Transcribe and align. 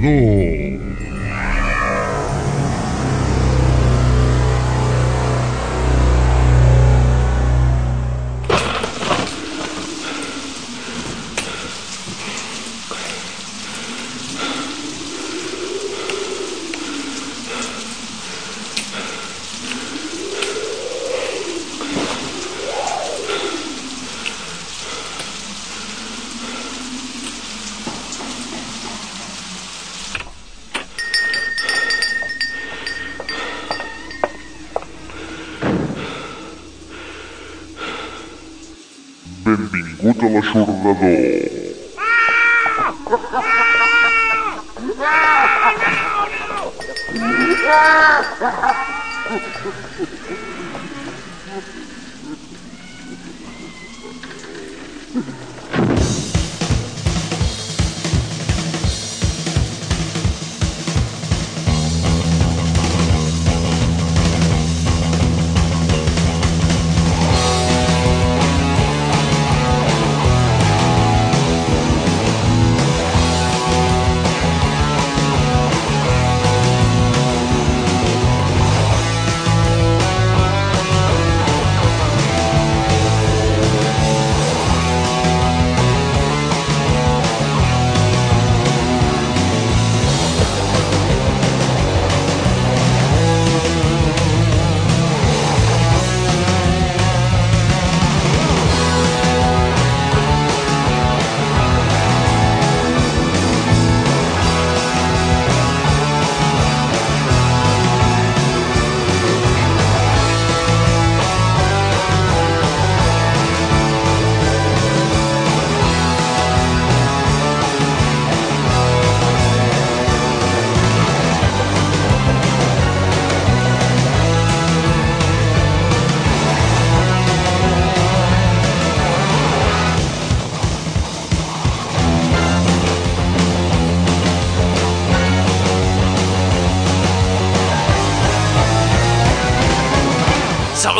L'aixordador. 0.00 0.77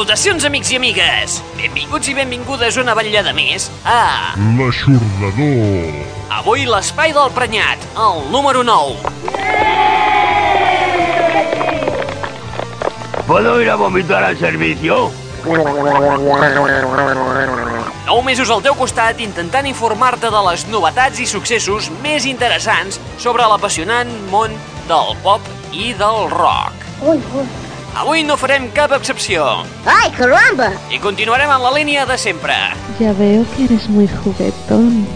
Salutacions, 0.08 0.44
amics 0.48 0.70
i 0.72 0.76
amigues! 0.78 1.32
Benvinguts 1.58 2.08
i 2.08 2.14
benvingudes 2.16 2.78
una 2.80 2.94
vetllada 2.96 3.34
més 3.36 3.66
a... 3.84 4.32
L'aixordador. 4.56 5.98
Avui 6.32 6.64
l'espai 6.64 7.12
del 7.12 7.28
prenyat, 7.36 7.84
el 7.92 8.22
número 8.32 8.62
9. 8.64 8.96
¿Puedo 13.26 13.60
ir 13.60 13.68
a 13.68 13.76
vomitar 13.76 14.24
al 14.24 14.40
servicio? 14.40 15.12
Nou 18.08 18.24
mesos 18.24 18.48
al 18.48 18.64
teu 18.64 18.80
costat 18.80 19.20
intentant 19.20 19.68
informar-te 19.68 20.32
de 20.32 20.44
les 20.48 20.64
novetats 20.72 21.20
i 21.20 21.28
successos 21.28 21.92
més 22.00 22.24
interessants 22.24 22.96
sobre 23.20 23.44
l'apassionant 23.44 24.16
món 24.32 24.56
del 24.88 25.16
pop 25.20 25.56
i 25.68 25.92
del 25.92 26.30
rock. 26.32 26.72
Uy, 27.04 27.20
uy. 27.36 27.57
Avui 27.96 28.22
no 28.22 28.36
farem 28.36 28.68
cap 28.76 28.92
excepció 28.92 29.44
¡Ay, 29.86 30.10
caramba! 30.16 30.68
i 30.92 30.98
continuarem 31.00 31.50
en 31.50 31.62
la 31.62 31.72
línia 31.72 32.04
de 32.06 32.18
sempre. 32.18 32.54
Ya 33.00 33.12
veo 33.12 33.44
que 33.56 33.64
eres 33.64 33.88
muy 33.88 34.08
juguetón. 34.08 35.06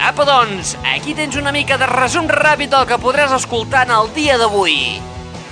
Apa, 0.00 0.24
doncs, 0.24 0.76
aquí 0.94 1.14
tens 1.14 1.36
una 1.36 1.52
mica 1.52 1.78
de 1.78 1.86
resum 1.86 2.28
ràpid 2.28 2.70
del 2.74 2.86
que 2.86 3.00
podràs 3.00 3.34
escoltar 3.36 3.86
en 3.86 3.94
el 3.96 4.12
dia 4.14 4.38
d'avui. 4.38 5.00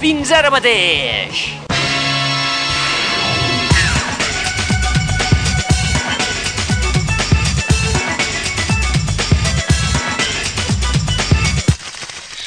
Fins 0.01 0.33
ara 0.33 0.51
mateix! 0.51 1.65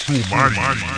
Sumari. 0.08 0.56
I 0.88 0.97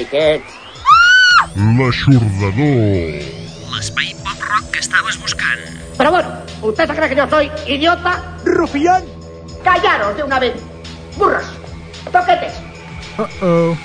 xiquets. 0.02 0.44
L'aixordador. 1.78 3.22
L'espai 3.76 4.16
pop-rock 4.24 4.72
que 4.74 4.80
estaves 4.80 5.18
buscant. 5.22 5.62
Pero 5.98 6.12
bueno, 6.12 6.30
¿usted 6.62 6.88
se 6.88 6.96
cree 6.96 7.10
que 7.10 7.16
yo 7.16 7.30
soy 7.30 7.52
idiota? 7.68 8.38
¡Rufián! 8.46 9.04
¡Callaros 9.64 10.18
de 10.18 10.24
una 10.24 10.40
vez! 10.40 10.56
¡Burros! 11.18 11.46
¡Toquetes! 12.12 12.54
Uh-oh. 13.18 13.78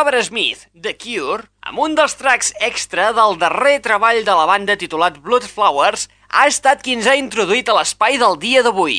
Robert 0.00 0.24
Smith, 0.24 0.64
The 0.72 0.94
Cure, 0.96 1.42
amb 1.60 1.80
un 1.84 1.92
dels 1.92 2.14
tracks 2.16 2.54
extra 2.64 3.10
del 3.12 3.34
darrer 3.36 3.82
treball 3.84 4.22
de 4.24 4.32
la 4.32 4.46
banda 4.48 4.72
titulat 4.80 5.18
Blood 5.20 5.44
Flowers, 5.44 6.06
ha 6.32 6.46
estat 6.48 6.80
qui 6.80 6.94
ens 6.96 7.04
ha 7.04 7.18
introduït 7.20 7.68
a 7.68 7.74
l'espai 7.76 8.16
del 8.22 8.38
dia 8.40 8.62
d'avui. 8.64 8.96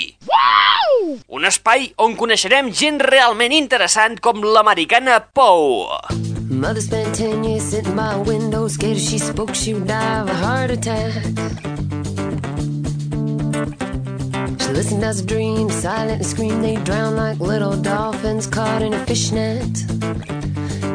Un 1.25 1.47
espai 1.49 1.87
on 2.05 2.13
coneixerem 2.19 2.69
gent 2.69 3.01
realment 3.01 3.55
interessant 3.57 4.19
com 4.21 4.45
l'americana 4.45 5.17
Pou. 5.33 5.89
Mother 6.51 6.85
spent 6.85 7.17
10 7.17 7.49
years 7.49 7.65
sitting 7.65 7.97
by 7.97 8.13
a 8.13 8.21
window, 8.21 8.67
scared 8.67 9.01
if 9.01 9.09
she 9.09 9.17
spoke 9.17 9.55
she 9.55 9.73
would 9.73 9.87
die 9.89 10.19
of 10.21 10.29
a 10.29 10.37
heart 10.37 10.69
attack. 10.69 11.17
She 14.61 14.69
listened 14.69 15.03
as 15.03 15.21
a 15.21 15.25
dream, 15.25 15.71
silently 15.71 16.29
screamed, 16.29 16.63
they 16.63 16.75
drowned 16.85 17.17
like 17.17 17.39
little 17.39 17.75
dolphins 17.75 18.45
caught 18.45 18.83
in 18.83 18.93
a 18.93 19.03
fishnet. 19.07 19.81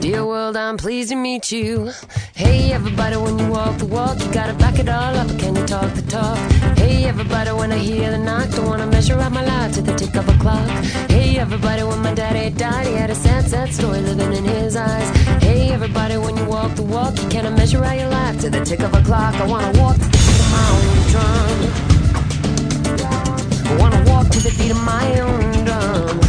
Dear 0.06 0.24
world, 0.24 0.56
I'm 0.56 0.76
pleased 0.76 1.10
to 1.10 1.16
meet 1.16 1.50
you. 1.50 1.90
Hey, 2.32 2.72
everybody, 2.72 3.16
when 3.16 3.40
you 3.40 3.48
walk 3.48 3.76
the 3.78 3.86
walk, 3.86 4.22
you 4.22 4.32
gotta 4.32 4.54
back 4.54 4.78
it 4.78 4.88
all 4.88 5.16
up. 5.16 5.26
Can 5.36 5.56
you 5.56 5.66
talk 5.66 5.92
the 5.94 6.02
talk? 6.02 6.38
Hey, 6.78 7.06
everybody, 7.06 7.50
when 7.50 7.72
I 7.72 7.78
hear 7.78 8.12
the 8.12 8.18
knock, 8.18 8.48
don't 8.50 8.66
wanna 8.66 8.86
measure 8.86 9.18
out 9.18 9.32
my 9.32 9.44
life 9.44 9.74
to 9.74 9.82
the 9.82 9.94
tick 9.94 10.14
of 10.14 10.28
a 10.28 10.38
clock. 10.38 10.68
Hey, 11.10 11.38
everybody, 11.40 11.82
when 11.82 12.02
my 12.02 12.14
daddy 12.14 12.50
died, 12.56 12.86
he 12.86 12.92
had 12.92 13.10
a 13.10 13.16
sad, 13.16 13.48
sad 13.48 13.74
story 13.74 14.00
living 14.00 14.32
in 14.32 14.44
his 14.44 14.76
eyes. 14.76 15.08
Hey, 15.42 15.72
everybody, 15.72 16.16
when 16.18 16.36
you 16.36 16.44
walk 16.44 16.76
the 16.76 16.84
walk, 16.84 17.20
you 17.20 17.28
cannot 17.28 17.54
measure 17.58 17.82
out 17.82 17.98
your 17.98 18.08
life 18.08 18.38
to 18.42 18.48
the 18.48 18.64
tick 18.64 18.82
of 18.86 18.94
a 18.94 19.02
clock. 19.02 19.34
I 19.34 19.44
wanna 19.48 19.72
walk 19.82 19.96
the 19.96 20.08
beat 20.14 20.38
of 20.44 20.50
my 20.56 20.66
own 20.76 20.98
drum. 21.10 21.58
I 23.70 23.76
wanna 23.80 24.02
walk 24.08 24.28
to 24.30 24.38
the 24.38 24.54
beat 24.56 24.70
of 24.70 24.80
my 24.84 25.20
own 25.20 25.64
drum. 25.64 26.25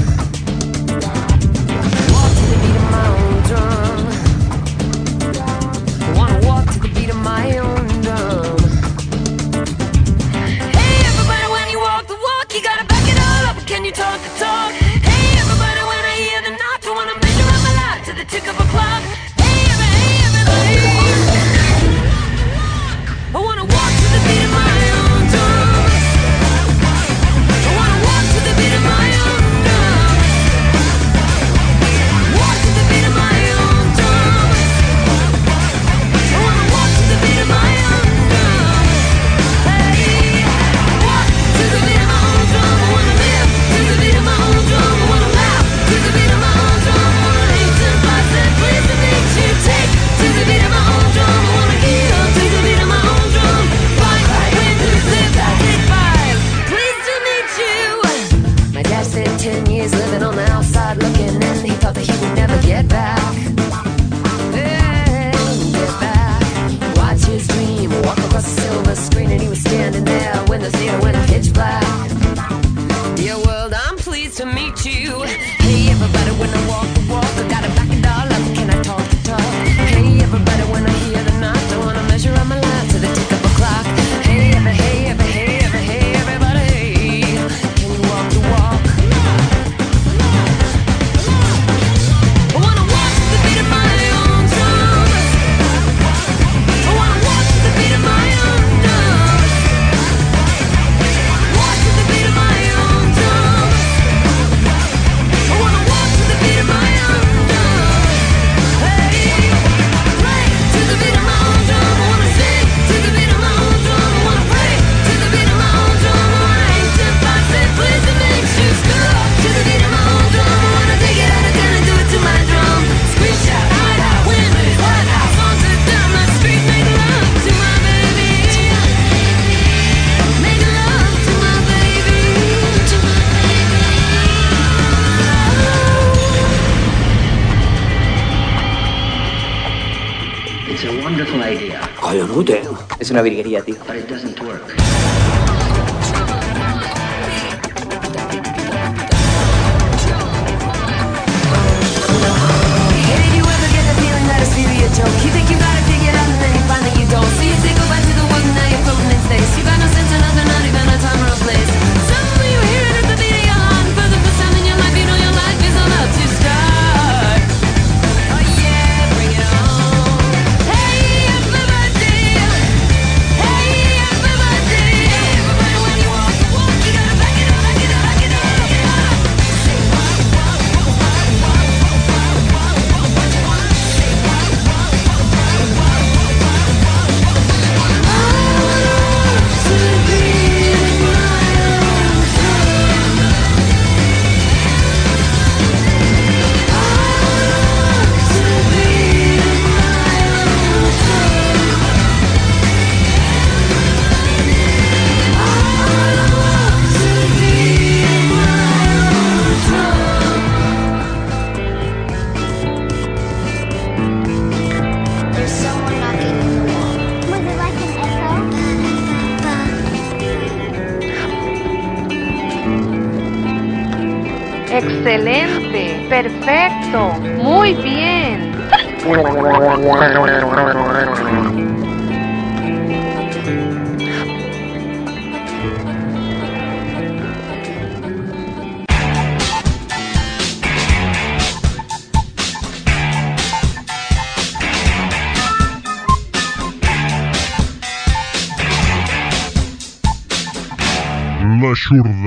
una 143.17 143.23
virguería, 143.23 143.63
tío. 143.63 143.76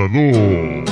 L'aixordador. 0.01 0.90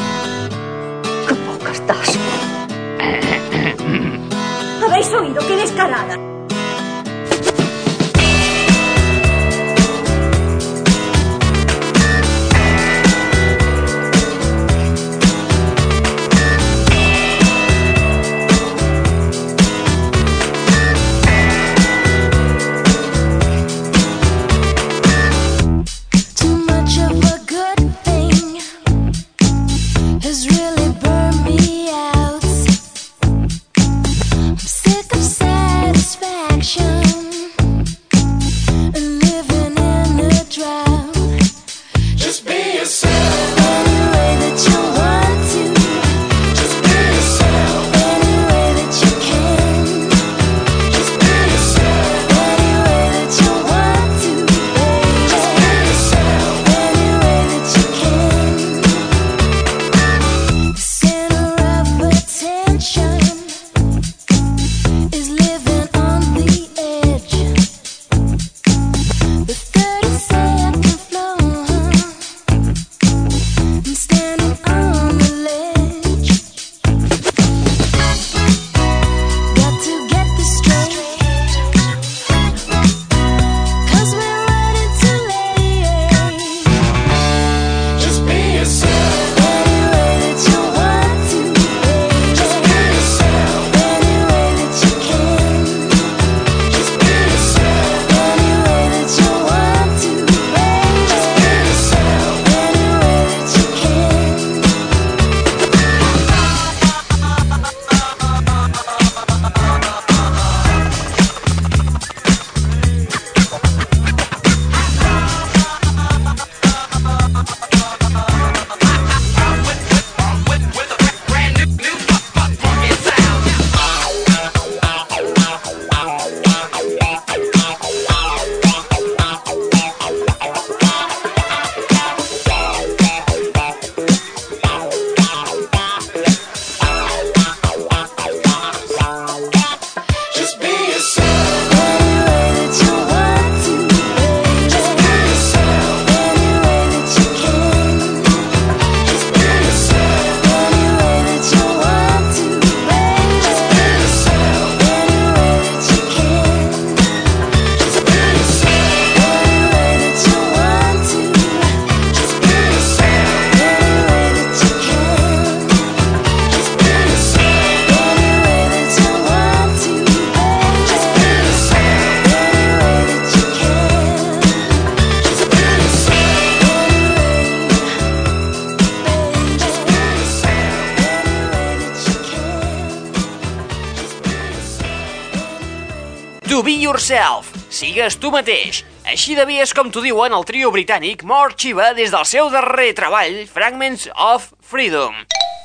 Sigues 187.98 188.20
tu 188.22 188.30
mateix. 188.30 188.76
Així 189.10 189.34
de 189.34 189.42
bé 189.42 189.56
és 189.58 189.72
com 189.74 189.88
t'ho 189.90 189.98
diuen 189.98 190.30
el 190.36 190.44
trio 190.46 190.68
britànic 190.70 191.24
More 191.26 191.56
Chiva 191.58 191.88
des 191.96 192.12
del 192.14 192.22
seu 192.30 192.46
darrer 192.52 192.92
treball, 192.94 193.40
Fragments 193.50 194.04
of 194.14 194.44
Freedom. 194.62 195.16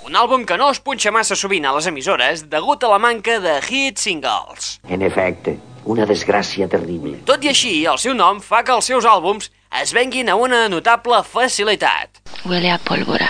Un 0.10 0.18
àlbum 0.18 0.42
que 0.50 0.56
no 0.58 0.72
es 0.74 0.80
punxa 0.82 1.12
massa 1.14 1.36
sovint 1.38 1.68
a 1.70 1.76
les 1.76 1.86
emissores 1.92 2.42
degut 2.50 2.82
a 2.82 2.90
la 2.90 2.98
manca 2.98 3.36
de 3.44 3.54
hit 3.68 4.02
singles. 4.02 4.80
En 4.90 5.06
efecte, 5.06 5.54
una 5.86 6.08
desgràcia 6.10 6.66
terrible. 6.72 7.20
Tot 7.30 7.46
i 7.46 7.52
així, 7.52 7.76
el 7.92 8.00
seu 8.02 8.18
nom 8.18 8.42
fa 8.42 8.64
que 8.66 8.74
els 8.74 8.90
seus 8.90 9.06
àlbums 9.06 9.52
es 9.84 9.94
venguin 9.94 10.32
a 10.34 10.38
una 10.42 10.64
notable 10.74 11.20
facilitat. 11.36 12.18
Huele 12.48 12.72
a 12.74 12.80
pólvora. 12.82 13.30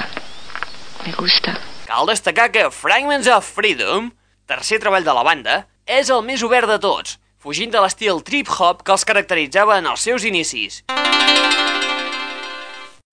Me 1.04 1.12
gusta. 1.20 1.58
Cal 1.90 2.08
destacar 2.08 2.54
que 2.56 2.70
Fragments 2.72 3.28
of 3.28 3.52
Freedom, 3.52 4.14
tercer 4.48 4.80
treball 4.80 5.04
de 5.04 5.18
la 5.20 5.28
banda, 5.28 5.60
és 5.84 6.08
el 6.08 6.24
més 6.24 6.48
obert 6.48 6.72
de 6.72 6.80
tots, 6.80 7.18
fugint 7.44 7.74
de 7.74 7.82
l'estil 7.84 8.22
trip-hop 8.24 8.86
que 8.88 8.94
els 8.96 9.04
caracteritzava 9.04 9.76
en 9.82 9.90
els 9.92 10.06
seus 10.08 10.24
inicis. 10.24 10.80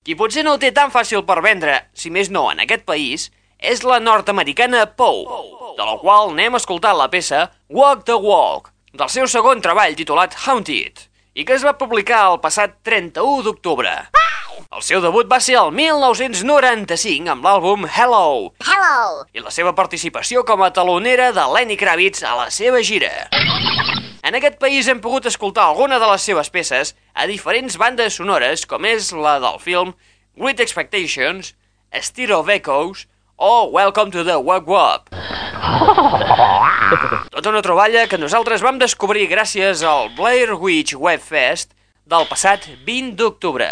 Qui 0.06 0.14
potser 0.16 0.44
no 0.46 0.54
ho 0.54 0.60
té 0.62 0.70
tan 0.76 0.92
fàcil 0.94 1.24
per 1.26 1.40
vendre, 1.44 1.74
si 1.92 2.14
més 2.14 2.30
no 2.30 2.46
en 2.52 2.62
aquest 2.62 2.86
país, 2.86 3.26
és 3.58 3.82
la 3.84 3.98
nord-americana 4.00 4.86
Pou, 4.96 5.26
de 5.76 5.84
la 5.84 5.98
qual 6.00 6.30
n'hem 6.36 6.56
escoltat 6.56 6.96
la 6.96 7.10
peça 7.12 7.48
Walk 7.68 8.06
the 8.06 8.16
Walk, 8.16 8.70
del 8.94 9.10
seu 9.12 9.26
segon 9.28 9.60
treball 9.66 9.98
titulat 9.98 10.38
Haunted, 10.46 11.04
i 11.34 11.44
que 11.44 11.58
es 11.58 11.66
va 11.66 11.76
publicar 11.82 12.28
el 12.30 12.40
passat 12.40 12.78
31 12.86 13.44
d'octubre. 13.48 13.92
El 14.70 14.84
seu 14.86 15.00
debut 15.02 15.26
va 15.26 15.40
ser 15.42 15.56
el 15.58 15.72
1995 15.74 17.26
amb 17.32 17.42
l'àlbum 17.42 17.88
Hello, 17.90 18.52
Hello. 18.62 19.24
i 19.34 19.42
la 19.42 19.50
seva 19.50 19.72
participació 19.74 20.44
com 20.46 20.62
a 20.62 20.68
talonera 20.70 21.32
de 21.34 21.42
Lenny 21.56 21.74
Kravitz 21.74 22.22
a 22.22 22.36
la 22.38 22.54
seva 22.54 22.78
gira. 22.86 23.10
En 24.22 24.38
aquest 24.38 24.62
país 24.62 24.86
hem 24.86 25.02
pogut 25.02 25.26
escoltar 25.26 25.64
alguna 25.66 25.98
de 25.98 26.06
les 26.12 26.22
seves 26.22 26.54
peces 26.54 26.94
a 27.18 27.26
diferents 27.26 27.74
bandes 27.82 28.14
sonores, 28.20 28.62
com 28.62 28.86
és 28.86 29.10
la 29.10 29.40
del 29.42 29.58
film 29.58 29.90
Great 30.38 30.62
Expectations, 30.62 31.50
Stir 31.90 32.30
of 32.38 32.46
Echoes 32.46 33.10
o 33.42 33.74
Welcome 33.74 34.14
to 34.14 34.22
the 34.22 34.38
Wag 34.38 34.70
Wag. 34.70 35.10
Tota 37.34 37.50
una 37.50 37.66
troballa 37.66 38.06
que 38.06 38.22
nosaltres 38.22 38.62
vam 38.62 38.78
descobrir 38.78 39.26
gràcies 39.34 39.82
al 39.82 40.14
Blair 40.14 40.54
Witch 40.54 40.94
Web 40.94 41.26
Fest 41.26 41.74
del 42.10 42.26
passat 42.26 42.66
20 42.86 43.14
d'octubre. 43.14 43.70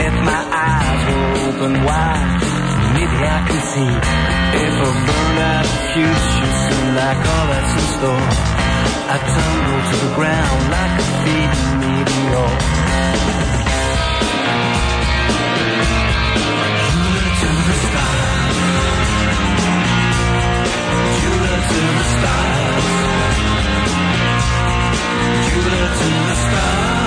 if 0.00 0.14
my 0.24 0.42
eyes 0.52 1.00
were 1.08 1.26
open 1.48 1.72
wide. 1.84 2.40
Maybe 2.94 3.18
I 3.36 3.38
can 3.48 3.60
see 3.72 3.92
if 4.62 4.74
a 4.86 4.90
burnout 5.06 5.87
execution 5.98 6.46
seemed 6.68 6.94
like 6.94 7.18
all 7.18 7.46
that's 7.50 7.72
in 7.74 7.86
store. 7.98 8.30
I 9.10 9.18
tumble 9.34 9.82
to 9.90 9.96
the 10.04 10.12
ground 10.14 10.60
like 10.70 10.94
a 10.98 11.06
feeding 11.22 11.72
meteor. 11.80 12.48
To 17.40 17.48
the 17.66 17.76
stars. 17.86 18.58
To 21.22 21.30
the 21.48 22.04
stars. 22.14 22.86
To 25.98 26.08
the 26.28 26.34
stars. 26.34 26.97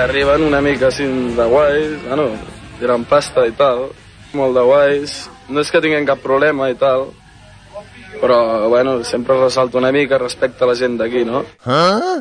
arriben 0.00 0.44
una 0.46 0.60
mica 0.64 0.88
així 0.88 1.06
de 1.36 1.46
guais, 1.50 1.96
bueno, 2.06 2.30
tirant 2.80 3.04
pasta 3.08 3.46
i 3.48 3.54
tal, 3.56 3.88
molt 4.36 4.56
de 4.56 4.64
guais, 4.64 5.16
no 5.48 5.60
és 5.64 5.72
que 5.72 5.82
tinguem 5.82 6.06
cap 6.08 6.22
problema 6.24 6.70
i 6.70 6.76
tal, 6.78 7.08
però, 8.20 8.68
bueno, 8.68 9.00
sempre 9.04 9.38
ressalto 9.40 9.78
una 9.78 9.92
mica 9.92 10.18
respecte 10.18 10.64
a 10.64 10.70
la 10.70 10.76
gent 10.76 10.98
d'aquí, 11.00 11.24
no? 11.24 11.44
Ah? 11.64 12.20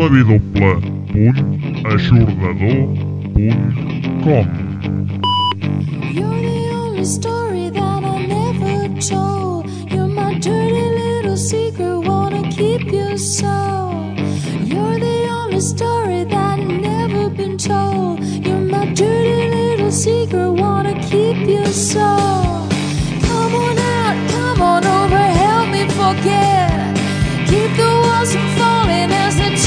www.aixordador.com 0.00 0.39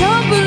as 0.04 0.30
they're 0.30 0.43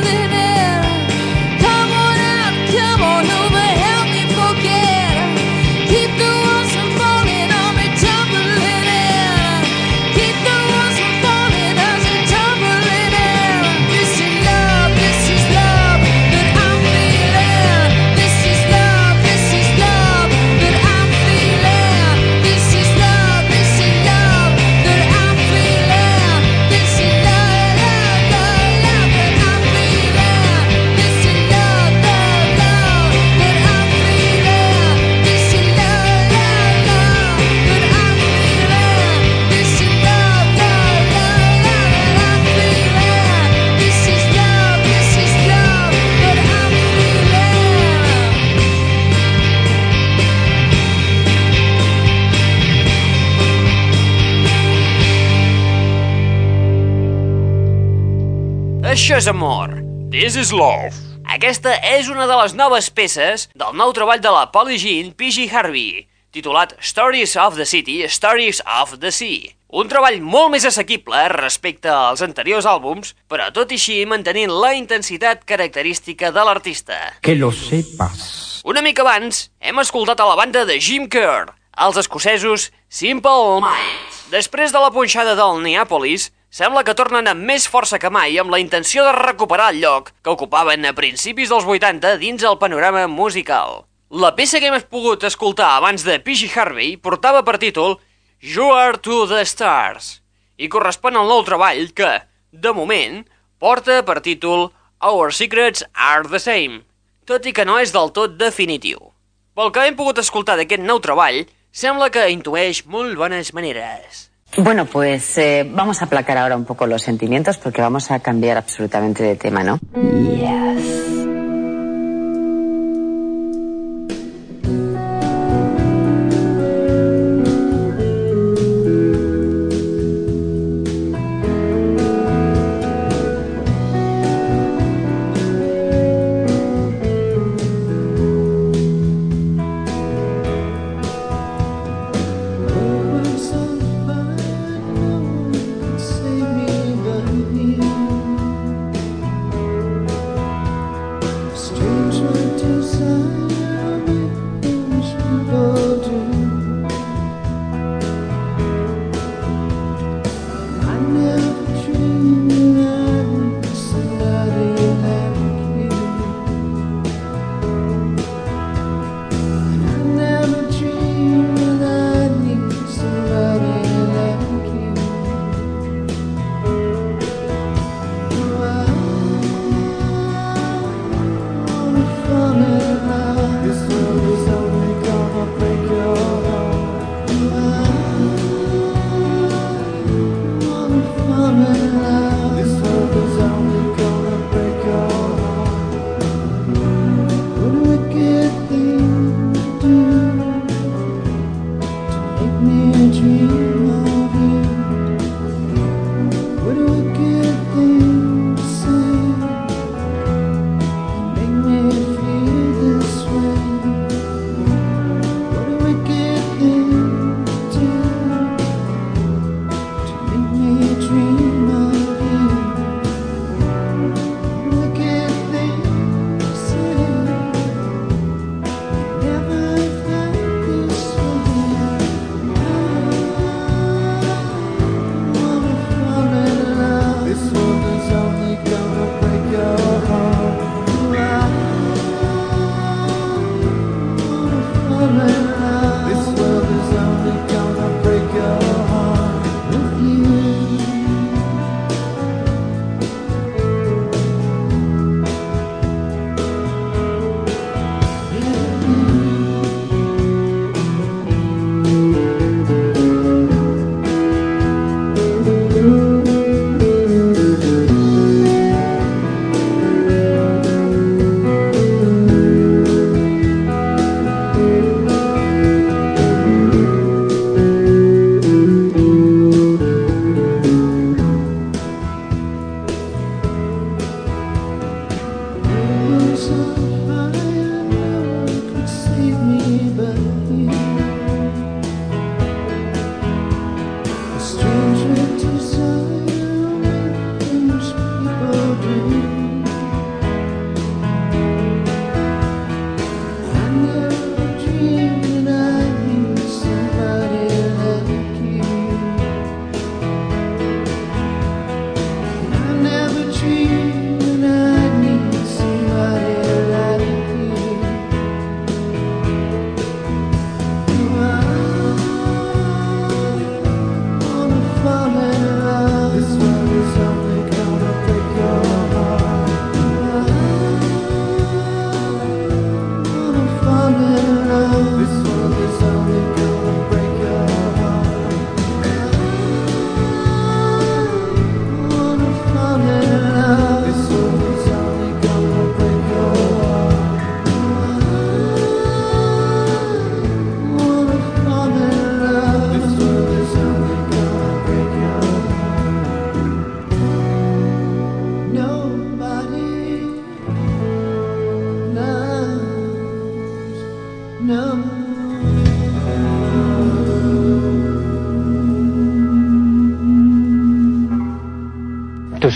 és 59.26 59.30
amor. 59.30 59.72
This 60.10 60.36
is 60.38 60.52
love. 60.54 60.94
Aquesta 61.34 61.72
és 61.82 62.06
una 62.06 62.28
de 62.30 62.34
les 62.38 62.52
noves 62.54 62.86
peces 62.94 63.48
del 63.58 63.72
nou 63.74 63.90
treball 63.90 64.20
de 64.22 64.30
la 64.30 64.44
Polly 64.54 64.76
Jean 64.78 65.08
P.G. 65.18 65.48
Harvey, 65.50 66.04
titulat 66.30 66.76
Stories 66.78 67.34
of 67.34 67.56
the 67.58 67.66
City, 67.66 68.04
Stories 68.06 68.60
of 68.62 69.00
the 69.02 69.10
Sea. 69.10 69.50
Un 69.66 69.90
treball 69.90 70.20
molt 70.22 70.52
més 70.54 70.68
assequible 70.68 71.24
respecte 71.32 71.90
als 71.90 72.22
anteriors 72.22 72.68
àlbums, 72.70 73.16
però 73.26 73.48
tot 73.50 73.74
i 73.74 73.80
així 73.80 73.98
mantenint 74.06 74.52
la 74.52 74.76
intensitat 74.78 75.42
característica 75.42 76.30
de 76.30 76.46
l'artista. 76.46 77.00
Que 77.26 77.34
lo 77.34 77.50
sepas. 77.50 78.62
Una 78.62 78.84
mica 78.84 79.02
abans, 79.02 79.48
hem 79.58 79.82
escoltat 79.82 80.22
a 80.22 80.30
la 80.30 80.38
banda 80.38 80.62
de 80.70 80.78
Jim 80.78 81.10
Kerr, 81.10 81.50
els 81.74 81.98
escocesos 81.98 82.70
Simple 82.86 83.58
Minds. 83.66 84.22
Després 84.30 84.70
de 84.70 84.86
la 84.86 84.94
punxada 84.94 85.34
del 85.34 85.64
Neapolis, 85.66 86.30
sembla 86.56 86.86
que 86.88 86.94
tornen 86.96 87.26
amb 87.28 87.44
més 87.44 87.66
força 87.68 87.98
que 88.00 88.08
mai 88.08 88.38
amb 88.40 88.52
la 88.54 88.60
intenció 88.62 89.02
de 89.04 89.12
recuperar 89.12 89.68
el 89.74 89.82
lloc 89.82 90.06
que 90.24 90.32
ocupaven 90.32 90.88
a 90.88 90.94
principis 90.96 91.50
dels 91.52 91.66
80 91.68 92.14
dins 92.22 92.44
el 92.48 92.56
panorama 92.56 93.02
musical. 93.12 93.82
La 94.08 94.30
peça 94.38 94.60
que 94.62 94.70
hem 94.70 94.76
pogut 94.88 95.26
escoltar 95.28 95.74
abans 95.76 96.06
de 96.06 96.16
P.G. 96.16 96.48
Harvey 96.54 96.94
portava 96.96 97.42
per 97.44 97.58
títol 97.60 97.98
You 98.40 98.70
Are 98.72 98.96
to 99.04 99.26
the 99.28 99.42
Stars 99.44 100.22
i 100.56 100.70
correspon 100.72 101.18
al 101.20 101.28
nou 101.28 101.42
treball 101.44 101.90
que, 101.92 102.12
de 102.52 102.72
moment, 102.72 103.18
porta 103.60 103.98
per 104.06 104.22
títol 104.24 104.70
Our 105.04 105.34
Secrets 105.36 105.84
Are 105.92 106.24
the 106.24 106.40
Same, 106.40 106.80
tot 107.28 107.44
i 107.44 107.52
que 107.52 107.66
no 107.68 107.76
és 107.82 107.92
del 107.92 108.14
tot 108.16 108.38
definitiu. 108.40 109.10
Pel 109.52 109.74
que 109.76 109.84
hem 109.84 109.98
pogut 109.98 110.22
escoltar 110.24 110.56
d'aquest 110.56 110.80
nou 110.80 111.04
treball, 111.04 111.42
sembla 111.68 112.08
que 112.08 112.30
intueix 112.32 112.86
molt 112.88 113.12
bones 113.20 113.52
maneres. 113.52 114.25
Bueno, 114.58 114.86
pues 114.86 115.36
eh, 115.38 115.68
vamos 115.70 116.00
a 116.00 116.06
aplacar 116.06 116.38
ahora 116.38 116.56
un 116.56 116.64
poco 116.64 116.86
los 116.86 117.02
sentimientos 117.02 117.58
porque 117.58 117.82
vamos 117.82 118.10
a 118.10 118.20
cambiar 118.20 118.56
absolutamente 118.56 119.22
de 119.22 119.36
tema, 119.36 119.62
¿no? 119.62 119.78
Yes. 119.94 121.05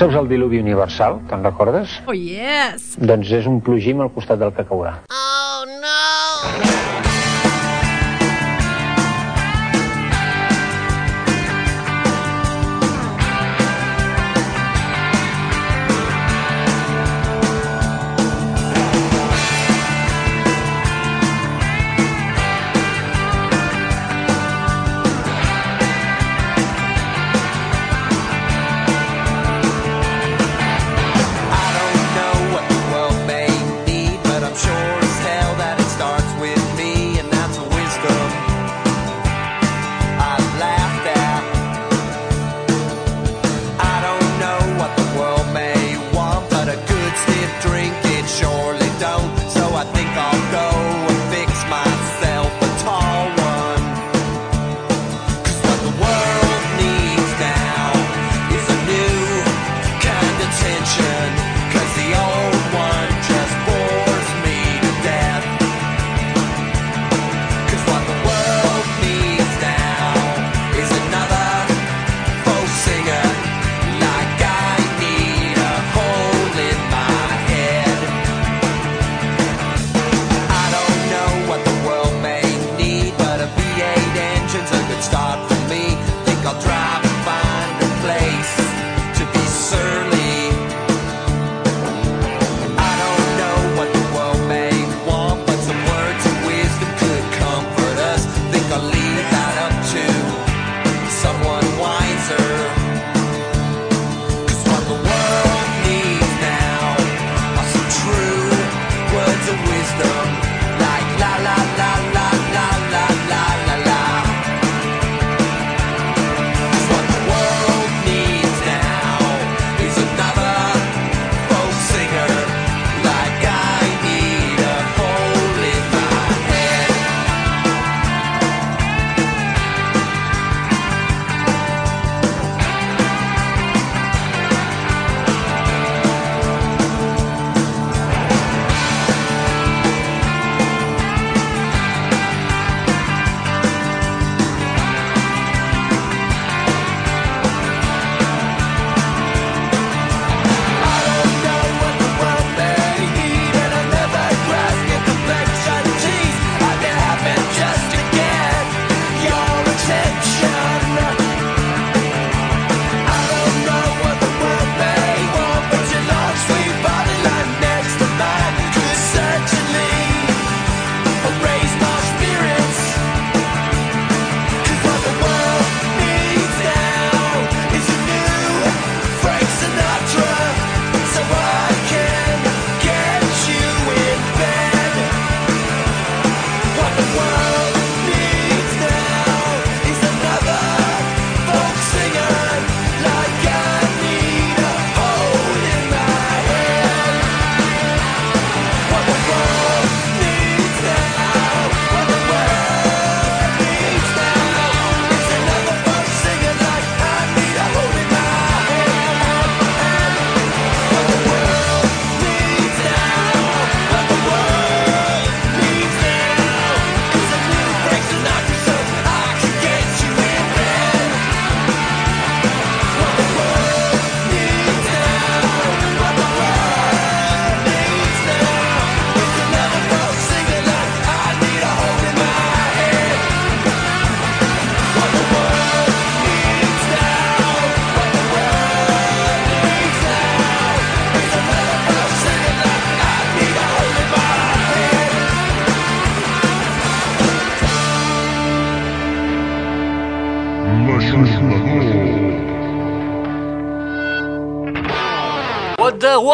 saps 0.01 0.17
el 0.17 0.29
diluvi 0.31 0.61
universal? 0.63 1.19
Te'n 1.29 1.43
recordes? 1.45 1.99
Oh, 2.09 2.17
yes! 2.17 2.95
Doncs 2.97 3.33
és 3.37 3.49
un 3.51 3.59
plogim 3.65 4.01
al 4.01 4.09
costat 4.15 4.41
del 4.41 4.55
que 4.57 4.65
caurà. 4.65 4.95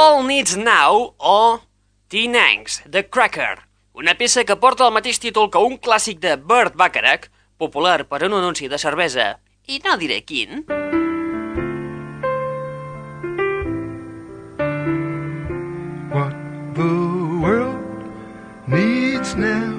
All 0.07 0.23
Needs 0.23 0.57
Now 0.57 1.15
o 1.19 1.61
Teen 2.09 2.37
Angst, 2.37 2.85
The 2.89 3.09
Cracker, 3.09 3.67
una 3.93 4.15
peça 4.15 4.45
que 4.47 4.55
porta 4.55 4.85
el 4.87 4.93
mateix 4.95 5.19
títol 5.19 5.49
que 5.51 5.59
un 5.59 5.75
clàssic 5.83 6.21
de 6.23 6.37
Burt 6.39 6.77
Bacharach, 6.79 7.27
popular 7.59 8.05
per 8.07 8.21
un 8.23 8.37
anunci 8.39 8.71
de 8.71 8.79
cervesa, 8.79 9.41
i 9.67 9.81
no 9.83 9.97
diré 9.99 10.21
quin. 10.23 10.63
What 16.15 16.39
the 16.79 16.93
world 17.43 17.83
needs 18.71 19.35
now 19.35 19.75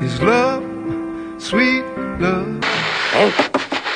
is 0.00 0.16
love, 0.24 0.64
sweet 1.36 1.84
love. 2.24 2.56
Eh? 3.20 3.53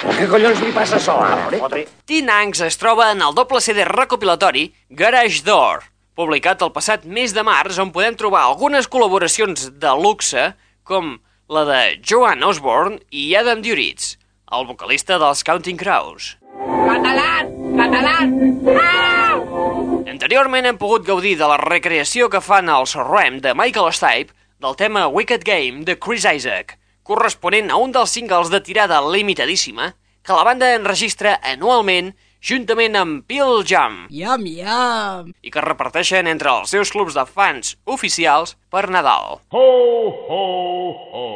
Què 0.09 0.27
collons 0.31 0.61
li 0.65 0.73
passa 0.73 0.99
sol, 1.03 1.21
ara? 1.21 1.83
Teen 2.09 2.31
Angst 2.33 2.65
es 2.65 2.79
troba 2.81 3.11
en 3.13 3.21
el 3.25 3.35
doble 3.37 3.61
CD 3.65 3.85
recopilatori 3.89 4.69
Garage 4.89 5.43
Door, 5.47 5.85
publicat 6.19 6.63
el 6.65 6.73
passat 6.75 7.05
mes 7.05 7.35
de 7.37 7.45
març, 7.47 7.79
on 7.83 7.93
podem 7.95 8.17
trobar 8.19 8.47
algunes 8.47 8.89
col·laboracions 8.89 9.69
de 9.83 9.93
luxe, 10.01 10.53
com 10.89 11.19
la 11.53 11.65
de 11.69 11.83
Joan 12.01 12.43
Osborne 12.45 13.03
i 13.11 13.35
Adam 13.37 13.61
Duritz, 13.65 14.17
el 14.53 14.67
vocalista 14.71 15.21
dels 15.21 15.45
Counting 15.45 15.79
Crows. 15.81 16.37
Català! 16.89 17.45
Català! 17.77 18.17
Ah! 18.79 19.37
Anteriorment 20.09 20.67
hem 20.67 20.81
pogut 20.81 21.05
gaudir 21.07 21.37
de 21.39 21.47
la 21.47 21.61
recreació 21.61 22.31
que 22.33 22.41
fan 22.41 22.73
al 22.73 22.89
Rem 23.13 23.43
de 23.45 23.53
Michael 23.55 23.93
Stipe 23.93 24.33
del 24.59 24.75
tema 24.77 25.07
Wicked 25.07 25.45
Game 25.45 25.85
de 25.85 25.99
Chris 25.99 26.25
Isaac, 26.25 26.78
corresponent 27.09 27.73
a 27.73 27.79
un 27.81 27.93
dels 27.95 28.13
singles 28.13 28.51
de 28.53 28.61
tirada 28.61 29.01
limitadíssima 29.01 29.95
que 30.23 30.37
la 30.37 30.45
banda 30.45 30.75
enregistra 30.77 31.39
anualment 31.41 32.11
juntament 32.45 32.99
amb 33.01 33.25
Pearl 33.27 33.65
Jam 33.67 34.03
Yum, 34.13 34.45
yum. 34.47 35.33
i 35.41 35.51
que 35.51 35.65
reparteixen 35.65 36.29
entre 36.29 36.53
els 36.53 36.75
seus 36.75 36.93
clubs 36.93 37.17
de 37.17 37.25
fans 37.27 37.79
oficials 37.89 38.55
per 38.71 38.85
Nadal. 38.93 39.41
Ho, 39.57 39.65
ho, 40.29 40.45
ho. 41.17 41.27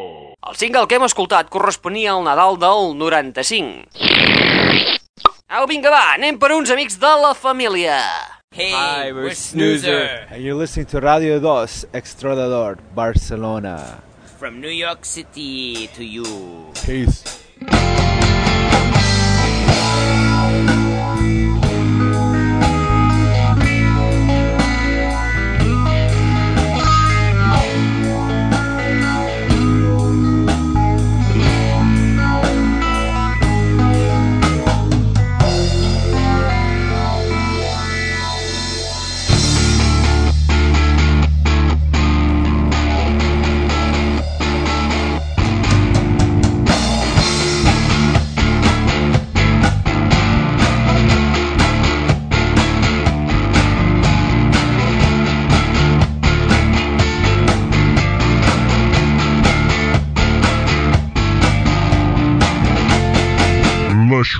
El 0.42 0.58
single 0.60 0.84
que 0.90 1.00
hem 1.00 1.08
escoltat 1.08 1.48
corresponia 1.50 2.12
al 2.12 2.22
Nadal 2.28 2.60
del 2.60 2.92
95. 3.00 3.88
Au, 5.52 5.66
vinga, 5.68 5.90
va, 5.92 6.04
anem 6.14 6.38
per 6.40 6.52
uns 6.52 6.70
amics 6.72 7.00
de 7.00 7.16
la 7.24 7.32
família. 7.34 7.98
Hey, 8.52 8.72
Hi, 8.76 9.12
we're 9.12 9.32
Snoozer. 9.34 10.28
And 10.28 10.44
you're 10.44 10.58
listening 10.58 10.86
to 10.92 11.00
Radio 11.00 11.40
2 11.40 11.88
Extradador, 11.96 12.78
Barcelona. 12.94 14.02
From 14.42 14.60
New 14.60 14.74
York 14.74 15.04
City 15.04 15.86
to 15.94 16.02
you. 16.02 16.26
Peace. 16.84 17.22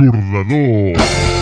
L'aixordador. 0.01 1.42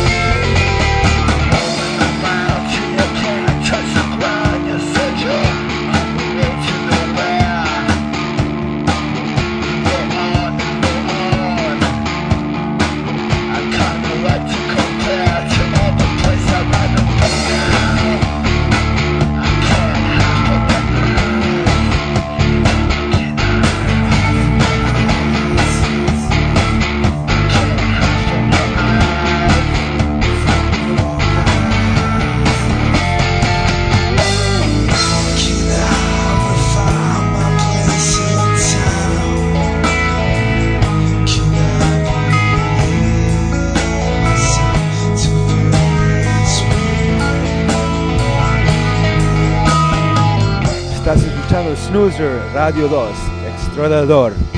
Radio 52.53 52.89
2 52.89 53.15
Extradador. 53.47 54.50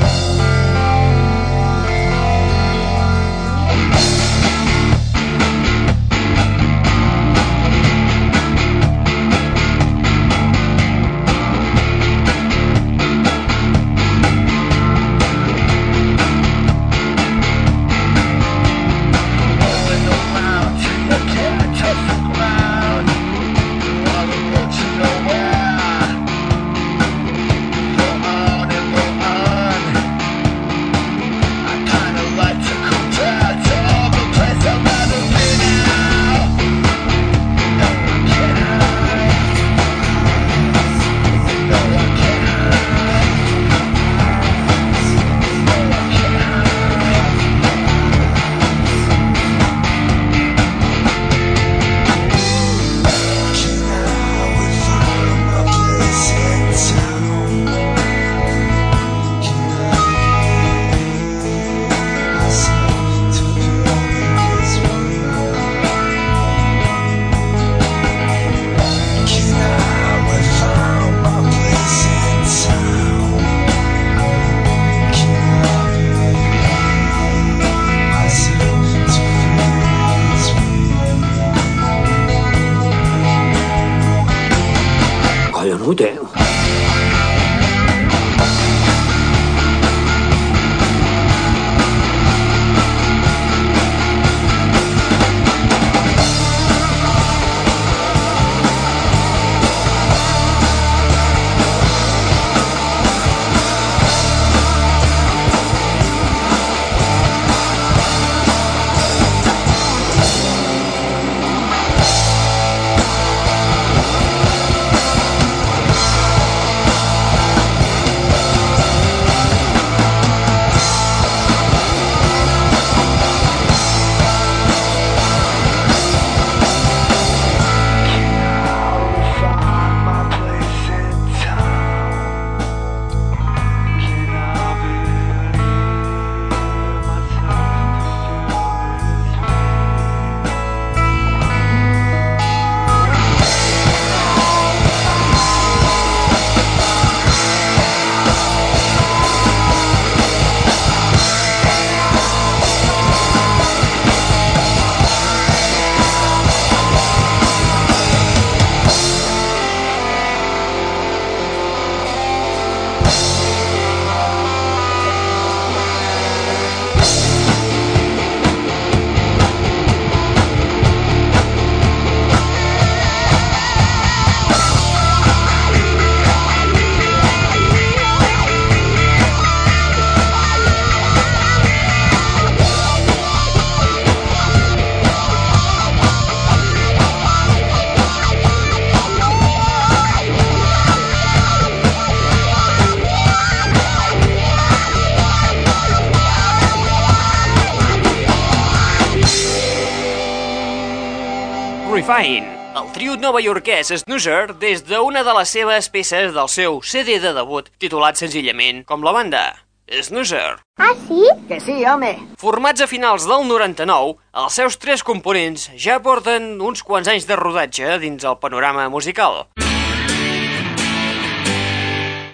Novaiorquès 203.23 203.93
Snoozer 204.03 204.53
des 204.59 204.83
d'una 204.83 205.23
de 205.23 205.33
les 205.37 205.51
seves 205.55 205.89
peces 205.95 206.33
del 206.35 206.49
seu 206.51 206.81
CD 206.83 207.20
de 207.23 207.31
debut 207.37 207.68
titulat 207.79 208.18
senzillament 208.18 208.83
com 208.89 209.05
la 209.07 209.12
banda, 209.14 209.43
Snoozer. 209.87 210.59
Ah, 210.83 210.91
sí? 211.07 211.23
Que 211.47 211.61
sí, 211.62 211.77
home. 211.87 212.11
Formats 212.41 212.83
a 212.83 212.89
finals 212.91 213.29
del 213.31 213.47
99, 213.47 214.16
els 214.43 214.59
seus 214.59 214.79
tres 214.83 215.05
components 215.07 215.68
ja 215.79 216.01
porten 216.03 216.57
uns 216.59 216.83
quants 216.83 217.11
anys 217.12 217.29
de 217.29 217.39
rodatge 217.39 218.01
dins 218.03 218.27
el 218.27 218.41
panorama 218.43 218.89
musical. 218.91 219.45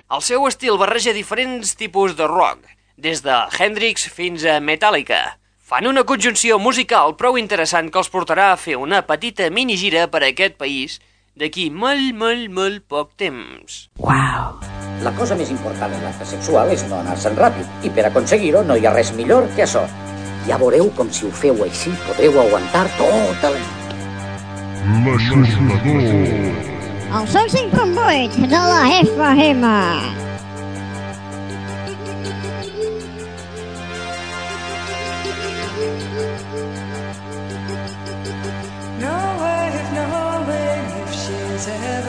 El 0.09 0.25
seu 0.25 0.49
estil 0.49 0.81
barreja 0.81 1.13
diferents 1.13 1.77
tipus 1.77 2.17
de 2.17 2.31
rock, 2.31 2.65
des 2.97 3.21
de 3.27 3.37
Hendrix 3.59 4.09
fins 4.09 4.49
a 4.49 4.57
Metallica. 4.65 5.37
Fan 5.69 5.85
una 5.85 6.01
conjunció 6.09 6.57
musical 6.57 7.11
prou 7.21 7.37
interessant 7.37 7.91
que 7.93 7.99
els 8.01 8.09
portarà 8.09 8.47
a 8.55 8.57
fer 8.57 8.79
una 8.81 9.03
petita 9.05 9.51
minigira 9.53 10.07
per 10.09 10.23
a 10.23 10.29
aquest 10.31 10.55
país 10.57 10.95
d'aquí 11.37 11.67
molt, 11.69 12.15
molt, 12.17 12.47
molt 12.57 12.87
poc 12.89 13.11
temps. 13.21 13.75
Wow. 14.01 14.63
La 15.05 15.13
cosa 15.19 15.37
més 15.37 15.51
important 15.53 15.93
en 15.93 16.07
l'acte 16.07 16.25
sexual 16.31 16.73
és 16.73 16.87
no 16.89 17.03
anar-se'n 17.03 17.37
ràpid, 17.37 17.69
i 17.85 17.91
per 17.93 18.07
aconseguir-ho 18.09 18.63
no 18.65 18.79
hi 18.81 18.89
ha 18.89 18.95
res 18.95 19.11
millor 19.19 19.45
que 19.59 19.67
això. 19.67 19.83
Ja 20.47 20.57
veureu 20.63 20.89
com 20.97 21.11
si 21.13 21.29
ho 21.29 21.33
feu 21.43 21.61
així 21.67 21.93
podreu 22.07 22.41
aguantar 22.47 22.87
tota 22.97 23.51
la 23.53 23.61
nit. 23.61 23.93
L'aixordador. 25.05 26.65
El 27.19 27.29
105.8 27.37 28.49
de 28.49 28.65
la 28.73 28.81
FM. 29.03 30.28
seven. 41.69 42.08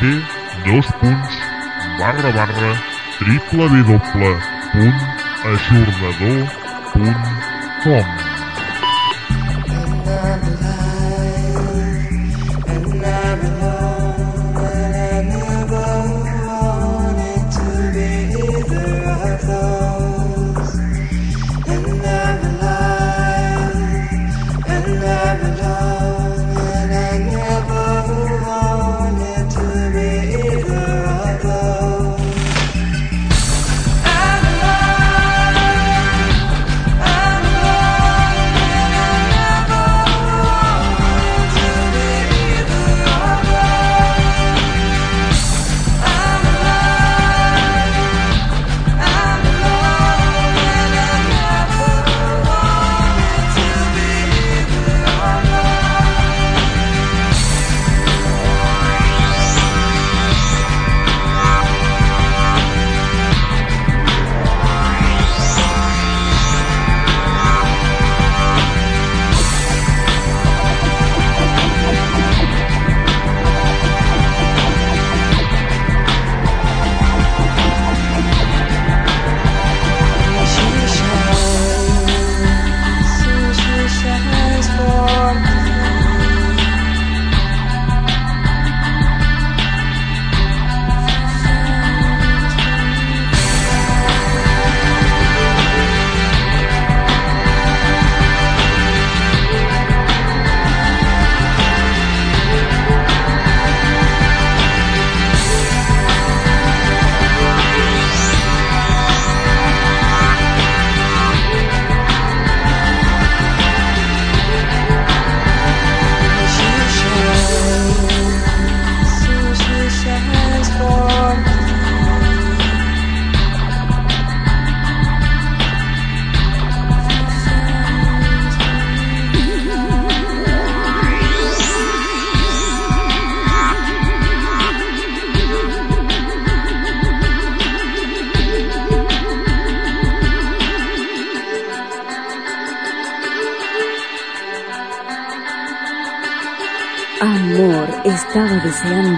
Http 0.00 0.22
dos 0.64 0.86
punts 1.00 1.34
barra 1.98 2.32
barra 2.32 2.72
triple 3.18 3.68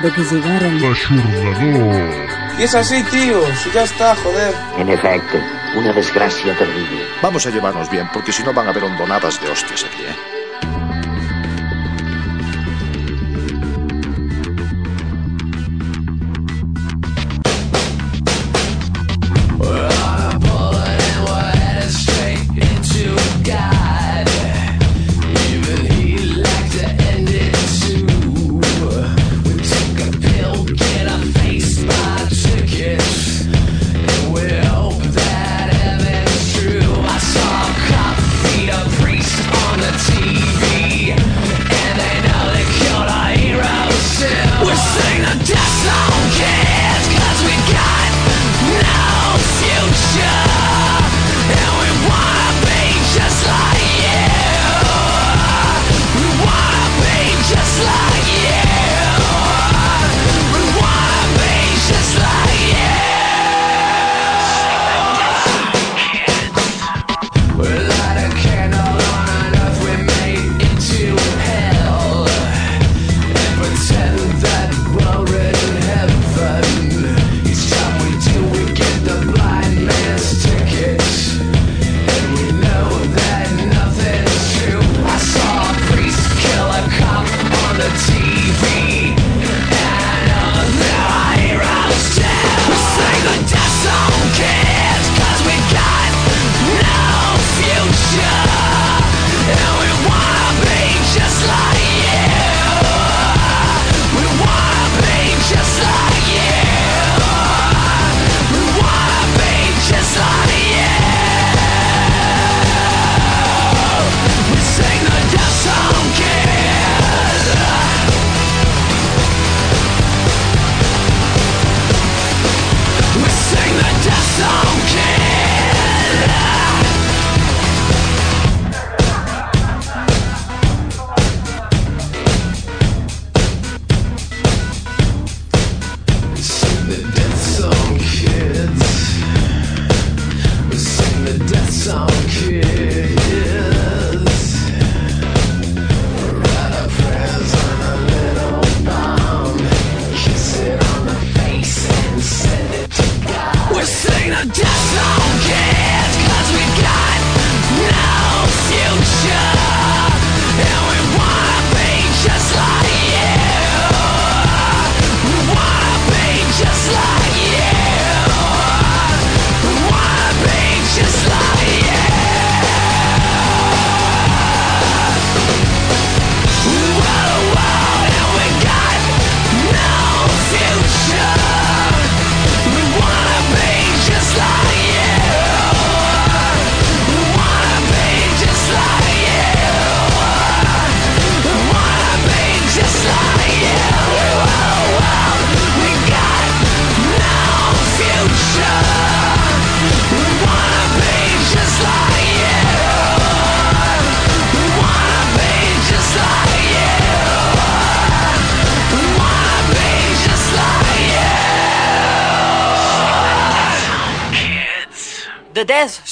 deseando 0.03 0.13
que 0.13 0.23
llegaran. 0.23 0.79
Y 2.59 2.63
es 2.63 2.75
así, 2.75 3.03
tío. 3.05 3.41
Si 3.57 3.71
ya 3.71 3.85
está, 3.85 4.15
joder. 4.17 4.55
En 4.77 4.89
efecto, 4.91 5.39
una 5.77 5.93
desgracia 5.93 6.57
terrible. 6.57 7.07
Vamos 7.23 7.47
a 7.47 7.51
llevarnos 7.51 7.91
bien, 7.91 8.09
porque 8.13 8.33
si 8.33 8.43
no 8.43 8.53
van 8.53 8.67
a 8.67 8.71
haber 8.71 8.85
hondonadas 8.85 9.41
de 9.41 9.49
hostias 9.49 9.85
aquí, 9.85 10.03
¿eh? 10.03 10.32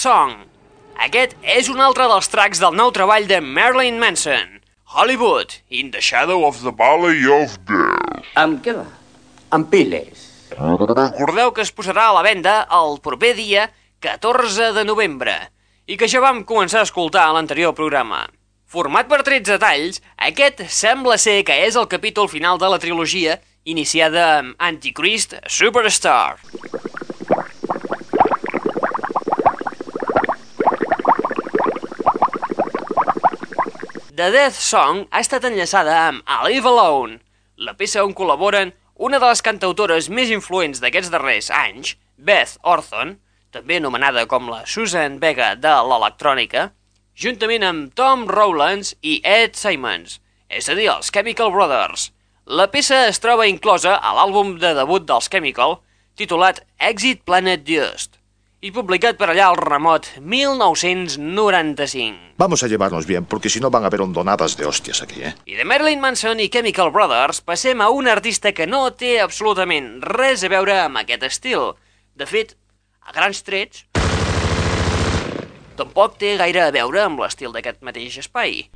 Song. 0.01 0.46
Aquest 1.05 1.34
és 1.44 1.66
un 1.68 1.80
altre 1.84 2.07
dels 2.09 2.30
tracks 2.32 2.61
del 2.62 2.72
nou 2.72 2.88
treball 2.96 3.26
de 3.28 3.36
Marilyn 3.44 3.98
Manson, 4.01 4.62
Hollywood, 4.96 5.59
in 5.68 5.90
the 5.92 6.01
Shadow 6.01 6.46
of 6.48 6.62
the 6.62 6.72
Valley 6.72 7.26
of 7.28 7.59
Death. 7.68 8.30
Amb 8.40 8.62
què 8.64 8.72
va? 8.78 8.86
Amb 9.53 9.68
piles. 9.68 10.22
Recordeu 10.57 11.53
que 11.53 11.66
es 11.66 11.72
posarà 11.76 12.07
a 12.09 12.16
la 12.16 12.24
venda 12.24 12.55
el 12.78 12.96
proper 13.05 13.34
dia 13.36 13.66
14 14.01 14.70
de 14.78 14.86
novembre 14.88 15.36
i 15.84 16.01
que 16.01 16.09
ja 16.09 16.24
vam 16.24 16.46
començar 16.48 16.80
a 16.80 16.88
escoltar 16.88 17.26
a 17.28 17.36
l'anterior 17.36 17.76
programa. 17.76 18.24
Format 18.72 19.11
per 19.11 19.20
13 19.26 19.61
talls, 19.61 20.01
aquest 20.16 20.64
sembla 20.72 21.20
ser 21.20 21.42
que 21.44 21.61
és 21.66 21.76
el 21.76 21.90
capítol 21.92 22.32
final 22.32 22.57
de 22.57 22.72
la 22.72 22.80
trilogia 22.80 23.36
iniciada 23.68 24.30
amb 24.38 24.57
Antichrist 24.70 25.36
Superstar. 25.44 26.38
The 34.21 34.27
Death 34.29 34.59
Song 34.61 35.07
ha 35.09 35.23
estat 35.25 35.47
enllaçada 35.49 35.95
amb 35.97 36.27
I 36.29 36.51
Live 36.51 36.68
Alone, 36.68 37.14
la 37.57 37.73
peça 37.73 38.03
on 38.05 38.11
col·laboren 38.12 38.75
una 39.09 39.16
de 39.16 39.31
les 39.31 39.41
cantautores 39.41 40.11
més 40.12 40.29
influents 40.29 40.83
d'aquests 40.83 41.09
darrers 41.14 41.49
anys, 41.57 41.95
Beth 42.21 42.59
Orton, 42.68 43.14
també 43.49 43.79
anomenada 43.81 44.27
com 44.29 44.51
la 44.53 44.66
Susan 44.68 45.16
Vega 45.25 45.55
de 45.57 45.73
l'electrònica, 45.89 46.66
juntament 47.16 47.64
amb 47.64 47.97
Tom 47.97 48.29
Rowlands 48.29 48.93
i 49.01 49.23
Ed 49.25 49.57
Simons, 49.57 50.18
és 50.53 50.68
a 50.68 50.77
dir, 50.77 50.91
els 50.93 51.09
Chemical 51.09 51.49
Brothers. 51.57 52.11
La 52.45 52.68
peça 52.68 53.07
es 53.09 53.25
troba 53.25 53.49
inclosa 53.49 53.97
a 53.97 54.12
l'àlbum 54.18 54.59
de 54.61 54.77
debut 54.83 55.09
dels 55.09 55.33
Chemical, 55.33 55.79
titulat 56.21 56.61
Exit 56.93 57.25
Planet 57.25 57.64
Dust, 57.64 58.20
i 58.61 58.69
publicat 58.77 59.17
per 59.17 59.31
allà 59.33 59.47
al 59.49 59.57
remot 59.57 60.05
1995. 60.21 62.35
Vamos 62.37 62.63
a 62.63 62.69
llevarnos 62.69 63.07
bien, 63.07 63.25
porque 63.25 63.49
si 63.49 63.61
no 63.61 63.71
van 63.71 63.85
a 63.85 63.87
haber 63.87 64.03
hondonadas 64.03 64.57
de 64.57 64.67
hostias 64.67 65.03
aquí, 65.03 65.23
¿eh? 65.23 65.35
I 65.47 65.55
de 65.57 65.65
Marilyn 65.65 66.01
Manson 66.01 66.41
i 66.41 66.51
Chemical 66.53 66.91
Brothers 66.91 67.41
passem 67.41 67.81
a 67.81 67.89
un 67.89 68.09
artista 68.09 68.53
que 68.53 68.67
no 68.67 68.91
té 68.93 69.21
absolutament 69.21 70.03
res 70.05 70.45
a 70.45 70.49
veure 70.53 70.77
amb 70.83 71.01
aquest 71.01 71.23
estil. 71.25 71.73
De 72.15 72.27
fet, 72.29 72.53
a 73.01 73.13
grans 73.17 73.41
trets, 73.47 73.87
tampoc 75.81 76.19
té 76.21 76.37
gaire 76.37 76.67
a 76.67 76.71
veure 76.75 77.01
amb 77.07 77.25
l'estil 77.25 77.57
d'aquest 77.57 77.81
mateix 77.81 78.21
espai. 78.21 78.67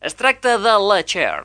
Es 0.00 0.14
tracta 0.14 0.58
de 0.62 0.78
la 0.78 1.02
Cher. 1.02 1.42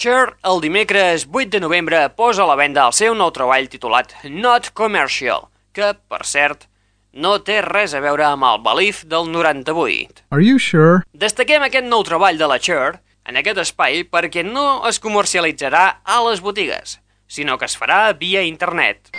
Cher, 0.00 0.32
el 0.48 0.62
dimecres 0.64 1.26
8 1.30 1.50
de 1.50 1.60
novembre, 1.60 2.08
posa 2.16 2.46
a 2.46 2.48
la 2.48 2.54
venda 2.56 2.86
el 2.88 2.94
seu 2.96 3.12
nou 3.12 3.28
treball 3.36 3.66
titulat 3.68 4.14
Not 4.24 4.72
Commercial, 4.72 5.52
que, 5.76 5.92
per 6.08 6.24
cert, 6.24 6.72
no 7.12 7.36
té 7.44 7.60
res 7.66 7.92
a 7.92 8.00
veure 8.00 8.24
amb 8.24 8.40
el 8.48 8.64
Belief 8.64 9.04
del 9.04 9.28
98. 9.28 10.24
Are 10.32 10.40
you 10.40 10.56
sure? 10.56 11.04
Destaquem 11.12 11.60
aquest 11.66 11.84
nou 11.84 12.00
treball 12.08 12.40
de 12.40 12.48
la 12.48 12.56
Cher 12.56 13.04
en 13.28 13.36
aquest 13.36 13.60
espai 13.60 14.08
perquè 14.08 14.40
no 14.40 14.88
es 14.88 14.96
comercialitzarà 15.04 16.00
a 16.00 16.16
les 16.30 16.40
botigues, 16.40 16.96
sinó 17.28 17.60
que 17.60 17.68
es 17.68 17.76
farà 17.76 18.16
via 18.16 18.40
internet. 18.48 19.12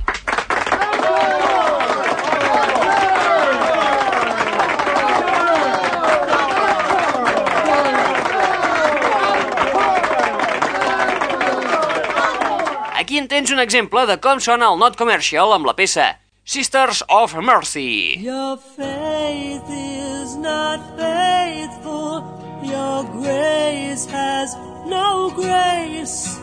Aquí 13.11 13.19
en 13.19 13.27
tens 13.27 13.51
un 13.51 13.59
exemple 13.59 14.05
de 14.07 14.15
com 14.23 14.39
sona 14.39 14.69
el 14.71 14.77
not 14.79 14.93
commercial 14.95 15.51
amb 15.51 15.67
la 15.67 15.73
peça 15.75 16.05
Sisters 16.47 17.01
of 17.11 17.33
Mercy. 17.43 18.15
Your 18.23 18.55
faith 18.55 19.67
is 19.67 20.37
not 20.39 20.79
faithful. 20.95 22.23
Your 22.63 23.03
grace 23.11 24.07
has 24.13 24.55
no 24.87 25.27
grace. 25.35 26.39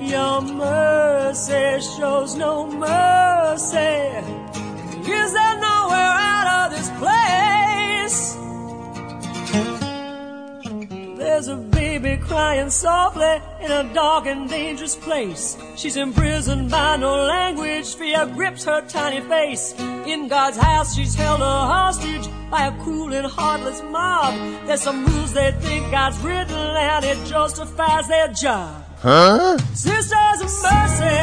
Your 0.00 0.40
mercy 0.40 1.84
shows 1.92 2.40
no 2.40 2.64
mercy. 2.72 4.00
Is 5.04 5.36
there 5.36 5.60
nowhere 5.60 6.14
out 6.32 6.48
of 6.56 6.72
this 6.72 6.88
place? 6.96 7.28
There's 11.18 11.48
a 11.48 11.56
baby 11.56 12.16
crying 12.16 12.70
softly 12.70 13.42
in 13.60 13.72
a 13.72 13.92
dark 13.92 14.26
and 14.26 14.48
dangerous 14.48 14.94
place. 14.94 15.58
She's 15.74 15.96
imprisoned 15.96 16.70
by 16.70 16.96
no 16.96 17.12
language, 17.24 17.92
fear 17.96 18.24
grips 18.26 18.64
her 18.64 18.82
tiny 18.82 19.20
face. 19.28 19.74
In 20.06 20.28
God's 20.28 20.56
house, 20.56 20.94
she's 20.94 21.16
held 21.16 21.40
a 21.40 21.44
hostage 21.44 22.28
by 22.52 22.68
a 22.68 22.82
cruel 22.82 23.12
and 23.12 23.26
heartless 23.26 23.82
mob. 23.82 24.32
There's 24.66 24.80
some 24.80 25.04
rules 25.06 25.32
they 25.32 25.50
think 25.50 25.90
God's 25.90 26.18
written, 26.20 26.54
and 26.54 27.04
it 27.04 27.18
justifies 27.26 28.06
their 28.06 28.28
job. 28.28 28.84
Huh? 29.00 29.58
Sisters 29.74 30.40
of 30.40 30.50
mercy, 30.62 31.18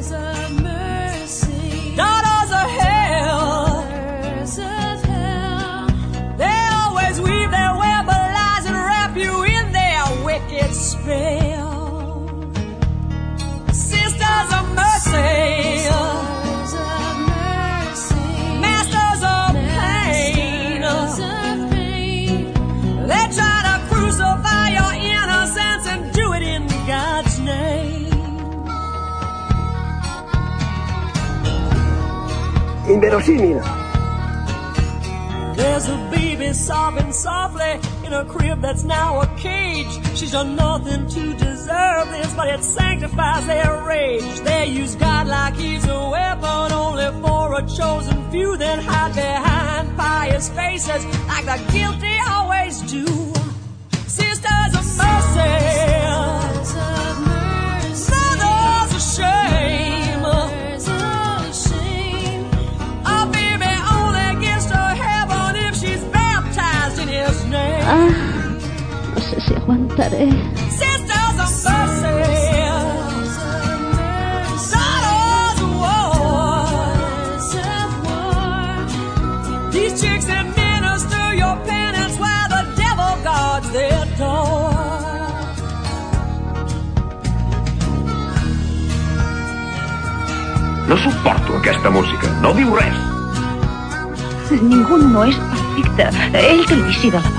Sisters 0.00 0.12
of 0.12 0.62
mercy, 0.62 1.94
daughters 1.94 2.27
Inverosímil. 32.88 33.62
There's 35.54 35.88
a 35.88 36.08
baby 36.10 36.52
sobbing 36.52 37.12
softly 37.12 37.80
in 38.06 38.12
a 38.12 38.24
crib 38.24 38.60
that's 38.62 38.84
now 38.84 39.20
a 39.20 39.26
cage. 39.36 39.88
She's 40.14 40.32
done 40.32 40.56
nothing 40.56 41.06
to 41.08 41.34
deserve 41.34 42.08
this, 42.10 42.32
but 42.34 42.48
it 42.48 42.62
sanctifies 42.62 43.46
their 43.46 43.82
rage. 43.84 44.40
They 44.40 44.66
use 44.66 44.94
God 44.94 45.26
like 45.26 45.56
he's 45.56 45.84
a 45.84 46.08
weapon 46.10 46.72
only 46.72 47.10
for 47.20 47.58
a 47.58 47.66
chosen 47.66 48.30
few, 48.30 48.56
then 48.56 48.78
hide 48.78 49.14
behind 49.14 49.96
pious 49.96 50.48
faces 50.50 51.04
like 51.26 51.44
the 51.44 51.58
guilty 51.72 52.16
always 52.26 52.80
do. 52.82 53.04
Sisters 54.06 54.72
of 54.78 54.86
mercy, 54.96 55.97
devil 82.76 83.14
guards 83.24 83.70
their 83.72 84.04
door. 84.18 84.72
No 90.88 90.96
suporto 90.96 91.56
aquesta 91.56 91.90
música. 91.90 92.28
No 92.40 92.54
diu 92.54 92.74
res. 92.74 92.96
Ningú 94.62 94.96
no 94.98 95.26
és 95.28 95.36
perfecte. 95.50 96.08
Ell 96.32 96.64
l'inici 96.70 97.10
de 97.12 97.20
la 97.20 97.37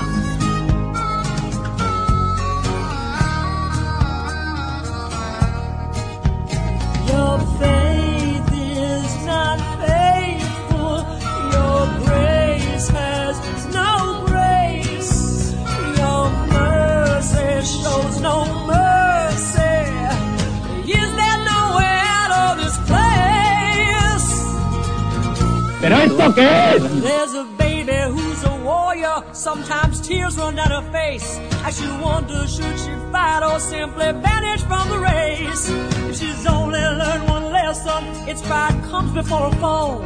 There's 26.34 27.34
a 27.34 27.44
baby 27.58 27.92
who's 27.92 28.44
a 28.44 28.54
warrior. 28.62 29.22
Sometimes 29.32 30.00
tears 30.00 30.36
run 30.36 30.54
down 30.54 30.70
her 30.70 30.92
face. 30.92 31.38
As 31.64 31.78
she 31.78 31.86
wonders 32.02 32.54
should 32.54 32.78
she 32.78 32.94
fight 33.10 33.42
or 33.42 33.58
simply 33.58 34.12
vanish 34.12 34.62
from 34.62 34.88
the 34.90 34.98
race. 34.98 35.68
If 35.68 36.18
she's 36.18 36.46
only 36.46 36.78
learned 36.78 37.28
one 37.28 37.50
lesson, 37.52 38.04
it's 38.28 38.42
pride 38.42 38.80
comes 38.84 39.12
before 39.12 39.48
a 39.48 39.56
fall. 39.56 39.98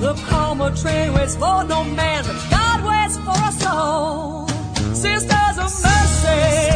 The 0.00 0.14
karma 0.28 0.74
train 0.74 1.12
waits 1.12 1.34
for 1.34 1.64
no 1.64 1.84
man, 1.84 2.24
but 2.24 2.50
God 2.50 2.84
waits 2.84 3.16
for 3.18 3.36
us 3.48 3.66
all. 3.66 4.48
Sisters 4.94 5.58
of 5.58 5.70
mercy. 5.82 6.67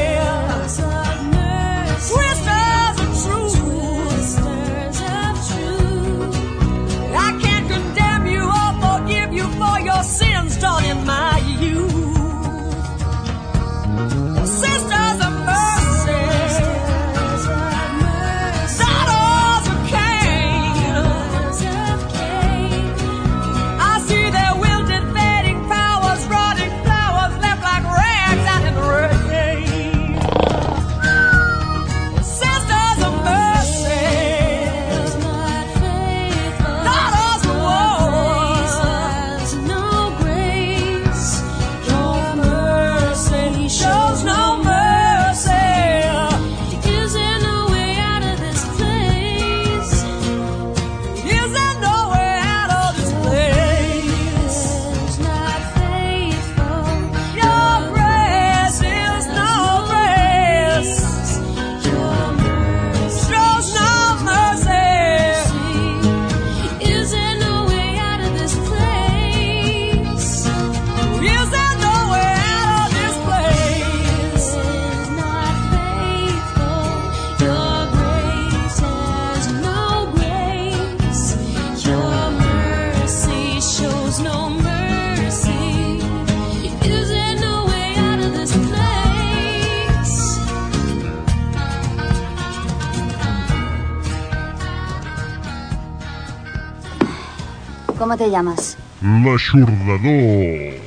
Te 98.23 98.31
llamas? 98.31 98.77
L'aixordador. 99.03 100.79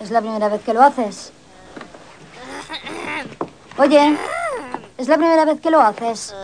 ¿Es 0.00 0.10
la 0.10 0.20
primera 0.20 0.48
vez 0.50 0.60
que 0.62 0.74
lo 0.74 0.82
haces? 0.82 1.32
Oye, 3.78 4.18
¿es 4.98 5.08
la 5.08 5.16
primera 5.16 5.46
vez 5.46 5.60
que 5.62 5.70
lo 5.70 5.80
haces? 5.80 6.34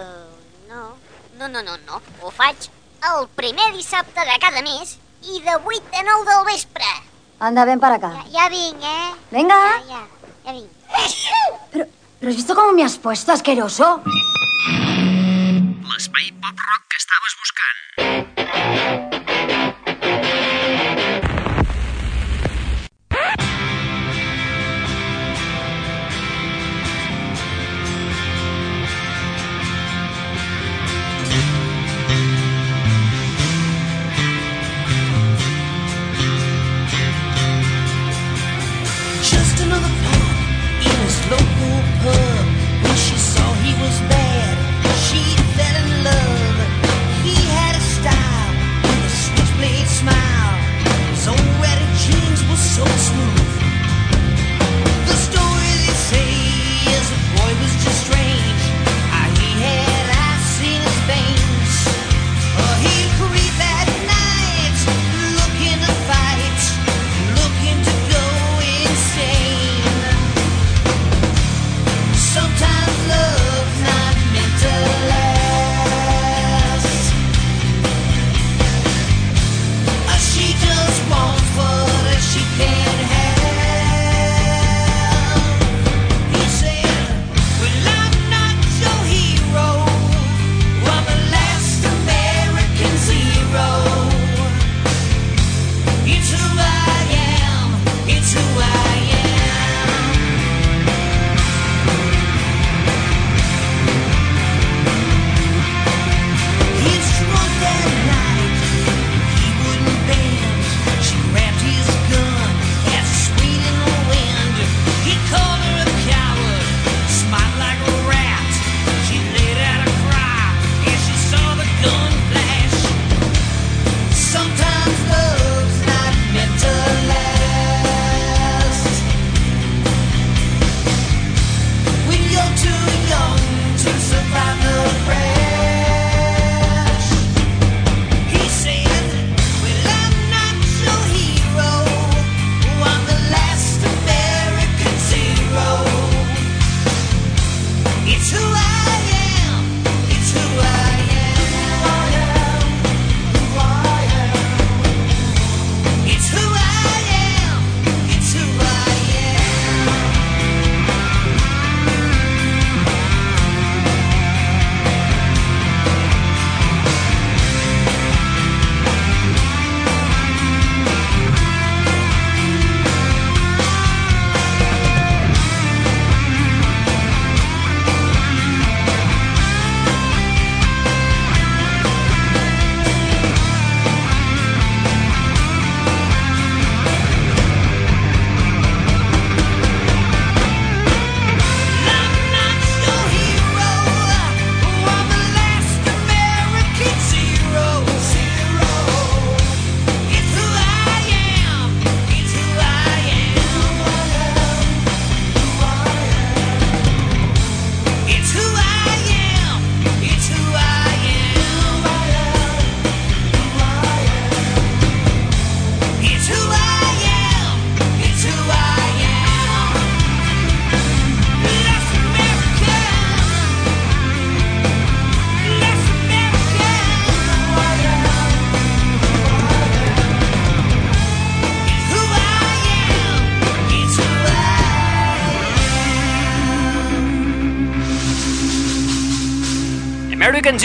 No, 0.66 0.96
no, 1.36 1.48
no, 1.48 1.62
no, 1.62 1.76
no. 1.86 2.00
Ho 2.22 2.30
faig 2.30 2.56
el 3.10 3.28
primer 3.36 3.74
dissabte 3.74 4.20
de 4.20 4.38
cada 4.40 4.62
mes 4.62 4.98
i 5.22 5.42
de 5.42 5.56
8 5.56 5.82
a 5.92 6.02
9 6.02 6.24
del 6.30 6.44
vespre. 6.46 6.88
Anda, 7.38 7.66
ven 7.66 7.78
para 7.78 7.96
acá. 7.96 8.24
Ja 8.32 8.48
vinc, 8.48 8.82
eh? 8.82 9.12
Venga. 9.30 9.54
Ja, 9.54 9.82
ja, 9.92 10.06
ja 10.44 10.52
vinc. 10.52 10.70
¿Pero 11.72 12.30
has 12.30 12.36
visto 12.36 12.54
cómo 12.54 12.72
me 12.72 12.82
has 12.82 12.96
puesto, 12.96 13.32
asqueroso? 13.32 14.00
L'espai 15.92 16.32
pop-rock 16.40 16.82
que 16.88 16.96
estaves 16.96 17.36
buscant. 17.42 19.07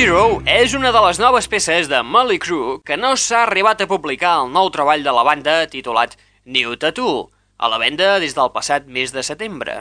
Zero 0.03 0.41
és 0.51 0.73
una 0.75 0.89
de 0.91 0.99
les 0.99 1.19
noves 1.21 1.45
peces 1.47 1.87
de 1.87 2.01
Molly 2.03 2.35
Crew 2.43 2.81
que 2.83 2.97
no 2.99 3.13
s'ha 3.15 3.45
arribat 3.45 3.79
a 3.79 3.85
publicar 3.87 4.33
al 4.35 4.49
nou 4.51 4.67
treball 4.75 5.05
de 5.05 5.13
la 5.15 5.21
banda 5.23 5.53
titulat 5.71 6.17
New 6.43 6.73
Tattoo, 6.75 7.29
a 7.55 7.69
la 7.71 7.79
venda 7.79 8.17
des 8.19 8.35
del 8.35 8.51
passat 8.51 8.89
mes 8.97 9.13
de 9.15 9.23
setembre. 9.23 9.77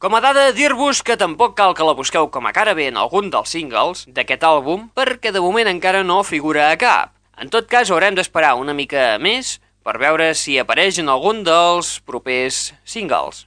Com 0.00 0.16
a 0.16 0.22
dada, 0.24 0.46
dir-vos 0.56 1.02
que 1.04 1.18
tampoc 1.20 1.58
cal 1.60 1.76
que 1.76 1.84
la 1.84 1.92
busqueu 1.98 2.30
com 2.32 2.48
a 2.48 2.54
cara 2.56 2.72
bé 2.72 2.88
en 2.88 2.96
algun 2.96 3.28
dels 3.28 3.52
singles 3.52 4.06
d'aquest 4.08 4.48
àlbum, 4.48 4.88
perquè 4.96 5.28
de 5.28 5.44
moment 5.44 5.68
encara 5.68 6.00
no 6.00 6.22
figura 6.24 6.70
a 6.70 6.80
cap. 6.80 7.12
En 7.36 7.52
tot 7.52 7.68
cas, 7.68 7.92
haurem 7.92 8.16
d'esperar 8.16 8.56
una 8.56 8.72
mica 8.72 9.18
més 9.20 9.58
per 9.84 10.00
veure 10.00 10.32
si 10.32 10.56
apareix 10.56 11.04
en 11.04 11.12
algun 11.12 11.44
dels 11.44 11.98
propers 12.00 12.70
singles. 12.80 13.44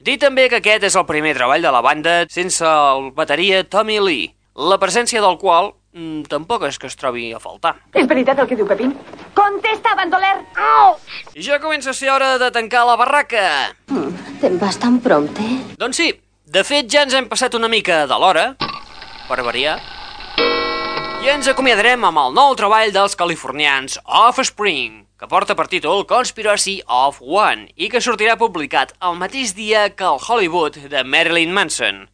Dir 0.00 0.14
també 0.16 0.46
que 0.48 0.56
aquest 0.62 0.86
és 0.88 0.94
el 0.96 1.04
primer 1.04 1.34
treball 1.36 1.60
de 1.60 1.70
la 1.74 1.82
banda 1.84 2.12
sense 2.32 2.64
el 2.64 3.10
bateria 3.12 3.58
Tommy 3.68 3.98
Lee, 4.00 4.30
la 4.56 4.78
presència 4.80 5.20
del 5.20 5.36
qual 5.36 5.74
mm, 5.92 6.22
tampoc 6.32 6.64
és 6.70 6.78
que 6.80 6.88
es 6.88 6.96
trobi 6.96 7.26
a 7.36 7.40
faltar. 7.42 7.74
És 7.92 8.08
veritat 8.08 8.40
el 8.40 8.48
que 8.48 8.56
diu 8.56 8.64
Pepín? 8.70 8.94
Contesta, 9.36 9.92
bandoler! 9.98 10.38
Au! 10.56 10.96
I 11.36 11.44
ja 11.44 11.60
comença 11.60 11.92
a 11.92 11.98
ser 11.98 12.08
hora 12.14 12.38
de 12.40 12.48
tancar 12.54 12.86
la 12.88 12.96
barraca. 12.96 13.44
Te'n 14.40 14.56
vas 14.62 14.80
tan 14.80 14.96
prompte? 15.04 15.44
Doncs 15.76 16.00
sí, 16.00 16.08
de 16.48 16.64
fet 16.64 16.88
ja 16.88 17.04
ens 17.04 17.18
hem 17.20 17.28
passat 17.28 17.60
una 17.60 17.68
mica 17.68 18.06
de 18.08 18.20
l'hora, 18.24 18.54
per 19.28 19.42
variar. 19.44 19.76
I 21.20 21.28
ens 21.28 21.52
acomiadarem 21.52 22.08
amb 22.08 22.24
el 22.24 22.32
nou 22.40 22.56
treball 22.56 22.88
dels 22.96 23.20
californians 23.20 24.00
Offspring, 24.08 25.02
que 25.20 25.28
porta 25.28 25.52
per 25.52 25.66
títol 25.68 26.06
Conspiracy 26.08 26.78
of 26.88 27.18
One 27.20 27.66
i 27.76 27.90
que 27.92 28.00
sortirà 28.00 28.38
publicat 28.40 28.94
el 29.04 29.18
mateix 29.20 29.52
dia 29.52 29.90
que 29.92 30.06
el 30.08 30.16
Hollywood 30.16 30.78
de 30.88 31.04
Marilyn 31.04 31.52
Manson. 31.52 32.08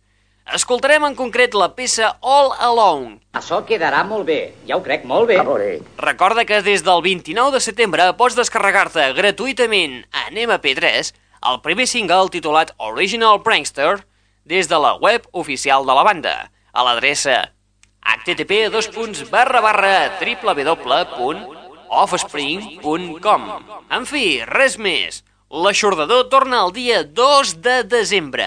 Escoltarem 0.58 1.04
en 1.06 1.14
concret 1.14 1.54
la 1.54 1.68
peça 1.78 2.18
All 2.18 2.50
Alone. 2.58 3.20
Això 3.38 3.60
quedarà 3.68 4.02
molt 4.02 4.26
bé, 4.26 4.54
ja 4.66 4.74
ho 4.74 4.82
crec 4.82 5.06
molt 5.06 5.30
bé. 5.30 5.38
A 5.38 6.02
Recorda 6.02 6.44
que 6.44 6.58
des 6.66 6.82
del 6.82 7.02
29 7.02 7.54
de 7.54 7.60
setembre 7.62 8.10
pots 8.18 8.34
descarregar-te 8.34 9.12
gratuïtament 9.14 10.02
en 10.26 10.42
MP3 10.42 11.14
el 11.46 11.62
primer 11.62 11.86
single 11.86 12.26
titulat 12.34 12.74
Original 12.78 13.38
Prankster 13.46 14.00
des 14.42 14.66
de 14.66 14.82
la 14.82 14.96
web 14.98 15.22
oficial 15.30 15.86
de 15.86 15.94
la 15.94 16.02
banda, 16.02 16.50
a 16.74 16.82
l'adreça 16.82 17.52
http 18.02 18.66
www.offspring.com 21.90 23.42
En 23.90 24.06
fi, 24.06 24.44
res 24.46 24.78
més. 24.78 25.24
L'aixordador 25.50 26.28
torna 26.30 26.64
el 26.66 26.72
dia 26.74 27.04
2 27.04 27.62
de 27.62 27.84
desembre. 27.86 28.44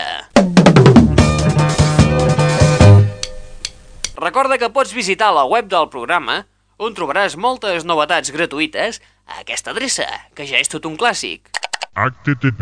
Recorda 4.20 4.58
que 4.60 4.70
pots 4.70 4.94
visitar 4.94 5.34
la 5.34 5.46
web 5.48 5.66
del 5.72 5.88
programa, 5.88 6.46
on 6.80 6.94
trobaràs 6.96 7.36
moltes 7.40 7.86
novetats 7.88 8.32
gratuïtes 8.36 9.02
a 9.28 9.40
aquesta 9.46 9.72
adreça, 9.72 10.06
que 10.36 10.46
ja 10.48 10.58
és 10.60 10.68
tot 10.68 10.86
un 10.86 10.98
clàssic. 11.00 11.42
http 11.96 12.62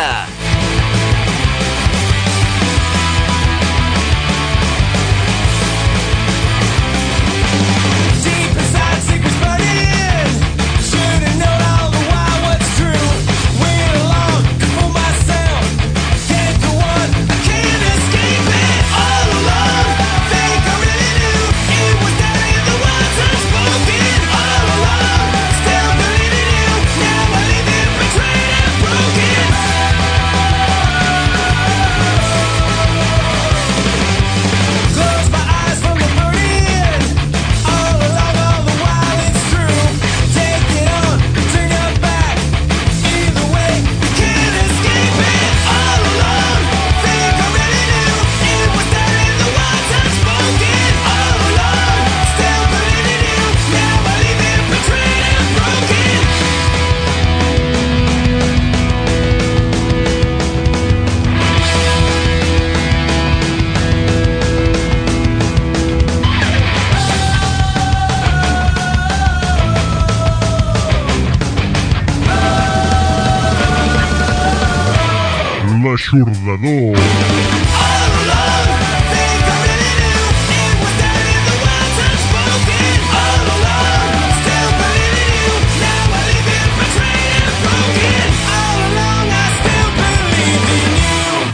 L'aixordador. 76.12 76.92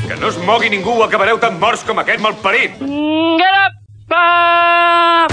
Que 0.09 0.17
no 0.17 0.29
es 0.29 0.39
mogui 0.43 0.71
ningú 0.71 1.03
acabareu 1.05 1.39
tan 1.39 1.61
morts 1.61 1.87
com 1.87 2.03
aquest 2.03 2.21
malparit. 2.21 2.83
Get 2.83 4.11
up! 4.11 5.28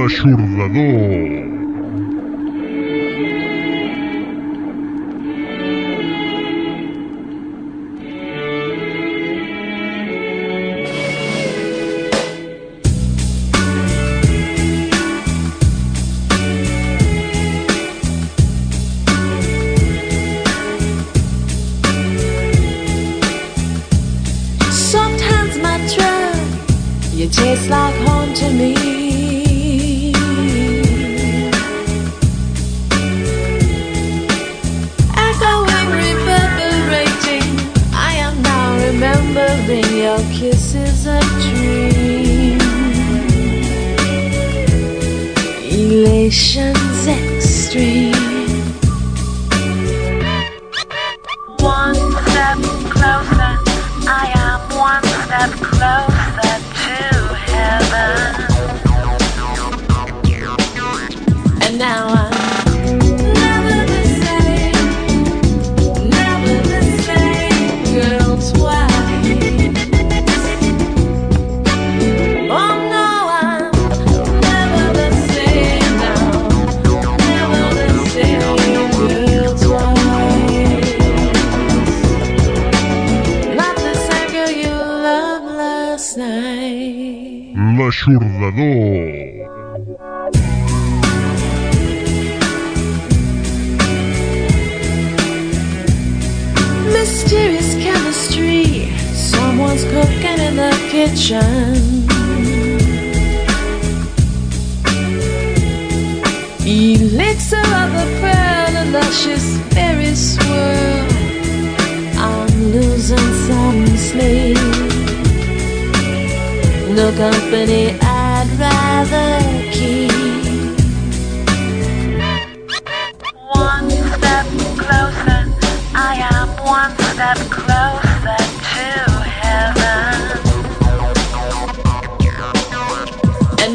L'aixordador. 0.00 1.49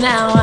now 0.06 0.35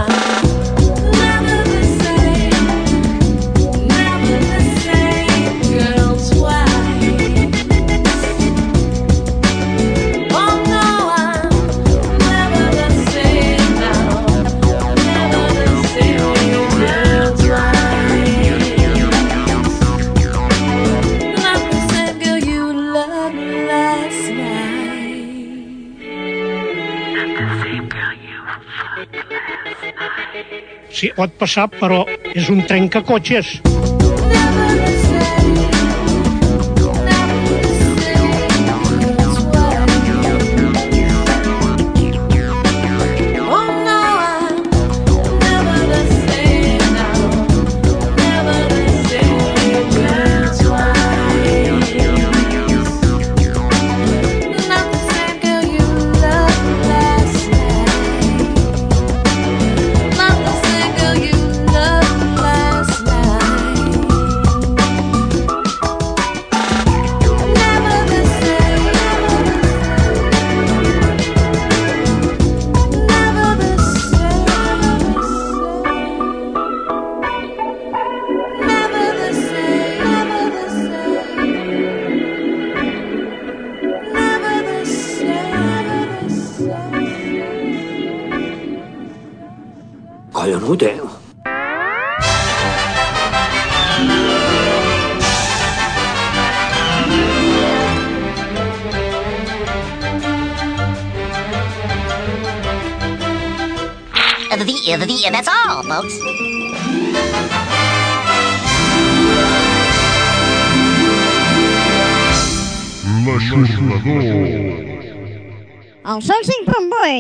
sí, 31.03 31.11
pot 31.19 31.35
passar, 31.41 31.66
però 31.81 32.05
és 32.35 32.51
un 32.53 32.62
trencacotxes. 32.69 33.59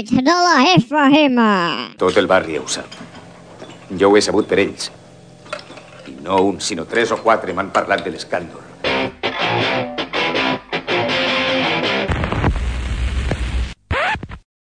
George, 0.04 0.22
de 0.22 0.30
la 0.30 0.74
FM. 0.74 1.94
Tot 1.98 2.16
el 2.16 2.26
barri 2.26 2.58
ho 2.58 2.66
sap. 2.68 2.86
Jo 3.98 4.10
ho 4.10 4.16
he 4.16 4.22
sabut 4.24 4.48
per 4.48 4.58
ells. 4.58 4.90
I 6.08 6.16
no 6.24 6.40
un, 6.48 6.60
sinó 6.60 6.86
tres 6.90 7.12
o 7.12 7.20
quatre 7.22 7.54
m'han 7.54 7.70
parlat 7.74 8.04
de 8.04 8.14
l'escàndol. 8.14 9.81